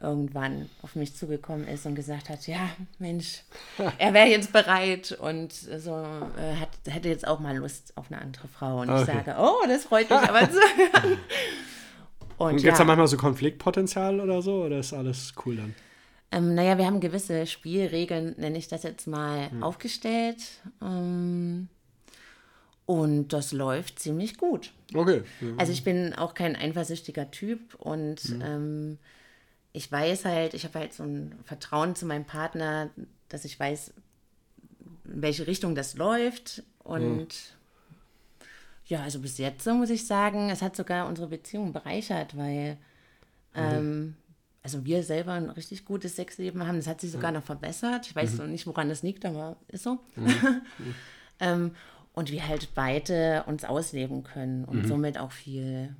irgendwann 0.00 0.68
auf 0.82 0.96
mich 0.96 1.14
zugekommen 1.14 1.66
ist 1.68 1.86
und 1.86 1.94
gesagt 1.94 2.28
hat, 2.28 2.46
ja, 2.46 2.70
Mensch, 2.98 3.42
er 3.98 4.14
wäre 4.14 4.28
jetzt 4.28 4.52
bereit 4.52 5.12
und 5.12 5.52
so 5.52 5.92
äh, 5.92 6.56
hat, 6.56 6.70
hätte 6.86 7.08
jetzt 7.08 7.26
auch 7.26 7.40
mal 7.40 7.56
Lust 7.56 7.92
auf 7.96 8.10
eine 8.10 8.20
andere 8.20 8.48
Frau. 8.48 8.80
Und 8.80 8.90
okay. 8.90 9.00
ich 9.00 9.06
sage, 9.06 9.36
oh, 9.38 9.66
das 9.66 9.84
freut 9.84 10.08
mich 10.08 10.18
aber 10.18 10.50
zu 10.50 10.58
hören. 10.58 11.18
Und, 12.38 12.52
und 12.52 12.56
gibt 12.56 12.72
es 12.72 12.78
ja. 12.78 12.78
da 12.78 12.84
manchmal 12.84 13.06
so 13.06 13.18
Konfliktpotenzial 13.18 14.18
oder 14.18 14.40
so 14.40 14.62
oder 14.62 14.78
ist 14.78 14.94
alles 14.94 15.34
cool 15.44 15.56
dann? 15.56 15.74
Ähm, 16.32 16.54
naja, 16.54 16.78
wir 16.78 16.86
haben 16.86 17.00
gewisse 17.00 17.46
Spielregeln, 17.46 18.34
nenne 18.38 18.56
ich 18.56 18.66
das 18.66 18.82
jetzt 18.82 19.06
mal, 19.06 19.50
hm. 19.50 19.62
aufgestellt. 19.62 20.38
Ähm, 20.80 21.68
und 22.86 23.28
das 23.28 23.52
läuft 23.52 23.98
ziemlich 23.98 24.38
gut. 24.38 24.72
Okay. 24.94 25.22
Also 25.58 25.70
ich 25.72 25.84
bin 25.84 26.14
auch 26.14 26.32
kein 26.32 26.56
eifersüchtiger 26.56 27.30
Typ 27.30 27.74
und 27.74 28.20
hm. 28.20 28.42
ähm, 28.42 28.98
ich 29.72 29.90
weiß 29.90 30.24
halt, 30.24 30.54
ich 30.54 30.64
habe 30.64 30.78
halt 30.78 30.92
so 30.92 31.04
ein 31.04 31.38
Vertrauen 31.44 31.94
zu 31.94 32.06
meinem 32.06 32.24
Partner, 32.24 32.90
dass 33.28 33.44
ich 33.44 33.58
weiß, 33.58 33.92
in 35.04 35.22
welche 35.22 35.46
Richtung 35.46 35.74
das 35.74 35.96
läuft. 35.96 36.62
Und 36.82 37.32
hm. 37.32 38.46
ja, 38.86 39.02
also 39.02 39.20
bis 39.20 39.38
jetzt 39.38 39.64
so 39.64 39.74
muss 39.74 39.90
ich 39.90 40.06
sagen, 40.06 40.50
es 40.50 40.62
hat 40.62 40.74
sogar 40.74 41.06
unsere 41.06 41.28
Beziehung 41.28 41.72
bereichert, 41.72 42.36
weil 42.36 42.78
ähm, 43.54 44.16
also 44.62 44.84
wir 44.84 45.02
selber 45.02 45.32
ein 45.32 45.50
richtig 45.50 45.84
gutes 45.84 46.16
Sexleben 46.16 46.66
haben. 46.66 46.76
Das 46.76 46.86
hat 46.86 47.00
sich 47.00 47.12
sogar 47.12 47.32
noch 47.32 47.42
verbessert. 47.42 48.06
Ich 48.06 48.14
weiß 48.14 48.32
mhm. 48.32 48.38
noch 48.38 48.46
nicht, 48.46 48.66
woran 48.66 48.88
das 48.88 49.02
liegt, 49.02 49.24
aber 49.24 49.56
ist 49.68 49.84
so. 49.84 50.00
Mhm. 50.16 50.62
ähm, 51.40 51.74
und 52.12 52.30
wir 52.30 52.46
halt 52.46 52.74
beide 52.74 53.44
uns 53.46 53.64
ausleben 53.64 54.22
können 54.22 54.64
und 54.64 54.82
mhm. 54.82 54.88
somit 54.88 55.18
auch 55.18 55.32
viel. 55.32 55.94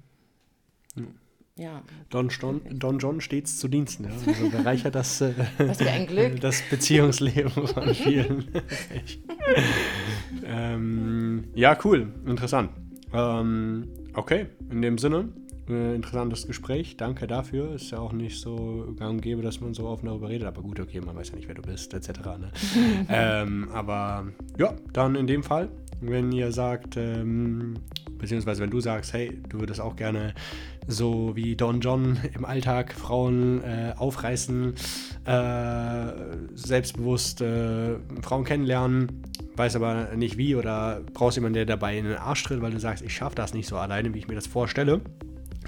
Ja. 1.57 1.83
Don 2.09 2.29
John, 2.29 2.63
Don 2.71 2.99
John 2.99 3.21
stets 3.21 3.59
zu 3.59 3.69
Diensten. 3.69 4.05
Ja. 4.05 4.11
Also 4.27 4.51
bereichert 4.57 4.95
das, 4.95 5.21
äh, 5.21 5.35
das 6.41 6.63
Beziehungsleben 6.71 7.67
von 7.67 7.95
vielen. 7.95 8.49
ähm, 10.45 11.45
ja, 11.55 11.77
cool, 11.85 12.13
interessant. 12.27 12.71
Ähm, 13.13 13.89
okay, 14.15 14.47
in 14.71 14.81
dem 14.83 14.99
Sinne 14.99 15.29
äh, 15.71 15.95
interessantes 15.95 16.47
Gespräch. 16.47 16.97
Danke 16.97 17.27
dafür. 17.27 17.75
Ist 17.75 17.91
ja 17.91 17.99
auch 17.99 18.13
nicht 18.13 18.41
so 18.41 18.93
gang 18.99 19.13
und 19.13 19.23
gäbe, 19.23 19.43
dass 19.43 19.61
man 19.61 19.73
so 19.73 19.87
offen 19.87 20.07
darüber 20.07 20.29
redet. 20.29 20.47
Aber 20.47 20.63
gut, 20.63 20.81
okay, 20.81 21.01
man 21.01 21.17
weiß 21.17 21.31
ja 21.31 21.37
nicht, 21.37 21.49
wer 21.49 21.55
du 21.55 21.63
bist, 21.63 21.95
etc. 21.95 22.09
Ne? 22.39 22.51
ähm, 23.09 23.69
aber 23.73 24.27
ja, 24.59 24.75
dann 24.93 25.15
in 25.15 25.27
dem 25.27 25.43
Fall, 25.43 25.69
wenn 26.01 26.33
ihr 26.33 26.53
sagt, 26.53 26.97
ähm, 26.97 27.75
beziehungsweise 28.19 28.63
wenn 28.63 28.71
du 28.71 28.81
sagst, 28.81 29.13
hey, 29.13 29.41
du 29.49 29.61
würdest 29.61 29.81
auch 29.81 29.97
gerne 29.97 30.35
so 30.91 31.35
wie 31.37 31.57
Don 31.57 31.81
John 31.81 32.19
im 32.35 32.45
Alltag 32.45 32.93
Frauen 32.93 33.63
äh, 33.63 33.95
aufreißen, 33.97 34.75
äh, 35.25 36.13
selbstbewusst 36.55 37.41
äh, 37.41 37.97
Frauen 38.23 38.45
kennenlernen, 38.45 39.23
weiß 39.57 39.77
aber 39.77 40.15
nicht 40.17 40.37
wie 40.37 40.55
oder 40.55 41.01
brauchst 41.15 41.37
jemanden, 41.37 41.55
der 41.55 41.67
dabei 41.67 41.99
in 41.99 42.05
den 42.05 42.17
Arsch 42.17 42.43
tritt, 42.43 42.61
weil 42.61 42.73
du 42.73 42.81
sagst, 42.81 43.05
ich 43.05 43.15
schaffe 43.15 43.37
das 43.37 43.55
nicht 43.55 43.69
so 43.69 43.77
alleine, 43.77 44.13
wie 44.15 44.19
ich 44.19 44.29
mir 44.29 44.35
das 44.35 44.47
vorstelle 44.47 45.01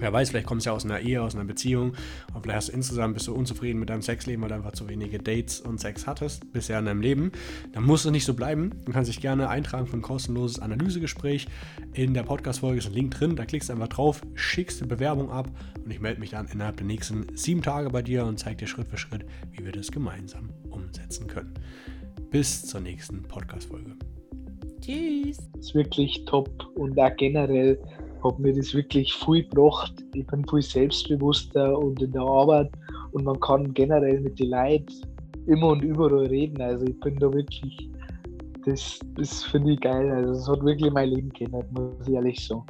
Wer 0.02 0.12
weiß, 0.12 0.30
vielleicht 0.30 0.48
kommst 0.48 0.66
du 0.66 0.70
ja 0.70 0.74
aus 0.74 0.84
einer 0.84 0.98
Ehe, 0.98 1.22
aus 1.22 1.36
einer 1.36 1.44
Beziehung 1.44 1.92
und 2.34 2.42
vielleicht 2.42 2.56
hast 2.56 2.68
du 2.70 2.72
insgesamt 2.72 3.14
bist 3.14 3.28
du 3.28 3.34
unzufrieden 3.34 3.78
mit 3.78 3.88
deinem 3.88 4.02
Sexleben, 4.02 4.42
weil 4.42 4.48
du 4.48 4.56
einfach 4.56 4.72
zu 4.72 4.88
wenige 4.88 5.20
Dates 5.20 5.60
und 5.60 5.78
Sex 5.78 6.08
hattest 6.08 6.52
bisher 6.52 6.80
in 6.80 6.86
deinem 6.86 7.02
Leben. 7.02 7.30
Dann 7.70 7.84
muss 7.84 8.04
es 8.04 8.10
nicht 8.10 8.24
so 8.24 8.34
bleiben. 8.34 8.72
Du 8.84 8.90
kannst 8.90 9.08
dich 9.08 9.20
gerne 9.20 9.48
eintragen 9.48 9.86
für 9.86 9.96
ein 9.96 10.02
kostenloses 10.02 10.58
Analysegespräch. 10.58 11.46
In 11.92 12.14
der 12.14 12.24
Podcast-Folge 12.24 12.78
ist 12.78 12.88
ein 12.88 12.94
Link 12.94 13.14
drin. 13.14 13.36
Da 13.36 13.44
klickst 13.44 13.68
du 13.68 13.74
einfach 13.74 13.86
drauf, 13.86 14.22
schickst 14.34 14.80
die 14.80 14.86
Bewerbung 14.86 15.30
ab 15.30 15.48
und 15.84 15.88
ich 15.88 16.00
melde 16.00 16.18
mich 16.18 16.30
dann 16.30 16.48
innerhalb 16.48 16.78
der 16.78 16.86
nächsten 16.86 17.36
sieben 17.36 17.62
Tage 17.62 17.88
bei 17.90 18.02
dir 18.02 18.26
und 18.26 18.40
zeige 18.40 18.56
dir 18.56 18.66
Schritt 18.66 18.88
für 18.88 18.98
Schritt, 18.98 19.24
wie 19.52 19.64
wir 19.64 19.70
das 19.70 19.92
gemeinsam 19.92 20.50
umsetzen 20.68 21.28
können. 21.28 21.54
Bis 22.28 22.66
zur 22.66 22.80
nächsten 22.80 23.22
Podcast-Folge. 23.22 23.94
Tschüss. 24.80 25.36
Das 25.52 25.66
ist 25.66 25.74
wirklich 25.76 26.24
top 26.24 26.50
und 26.74 26.98
auch 26.98 27.16
generell 27.16 27.78
hat 28.22 28.38
mir 28.38 28.54
das 28.54 28.74
wirklich 28.74 29.12
viel 29.14 29.42
gebracht. 29.44 29.92
Ich 30.14 30.26
bin 30.26 30.46
viel 30.48 30.62
selbstbewusster 30.62 31.78
und 31.78 32.00
in 32.02 32.12
der 32.12 32.22
Arbeit 32.22 32.70
und 33.12 33.24
man 33.24 33.38
kann 33.40 33.72
generell 33.74 34.20
mit 34.20 34.38
den 34.38 34.50
Leuten 34.50 34.86
immer 35.46 35.68
und 35.68 35.82
überall 35.82 36.26
reden. 36.26 36.60
Also 36.60 36.84
ich 36.86 36.98
bin 37.00 37.18
da 37.18 37.32
wirklich, 37.32 37.90
das, 38.64 39.00
das 39.16 39.44
finde 39.44 39.72
ich 39.72 39.80
geil. 39.80 40.10
Also 40.10 40.32
es 40.32 40.48
hat 40.48 40.64
wirklich 40.64 40.92
mein 40.92 41.10
Leben 41.10 41.30
geändert, 41.30 41.70
muss 41.72 42.06
ich 42.06 42.14
ehrlich 42.14 42.46
sagen. 42.46 42.64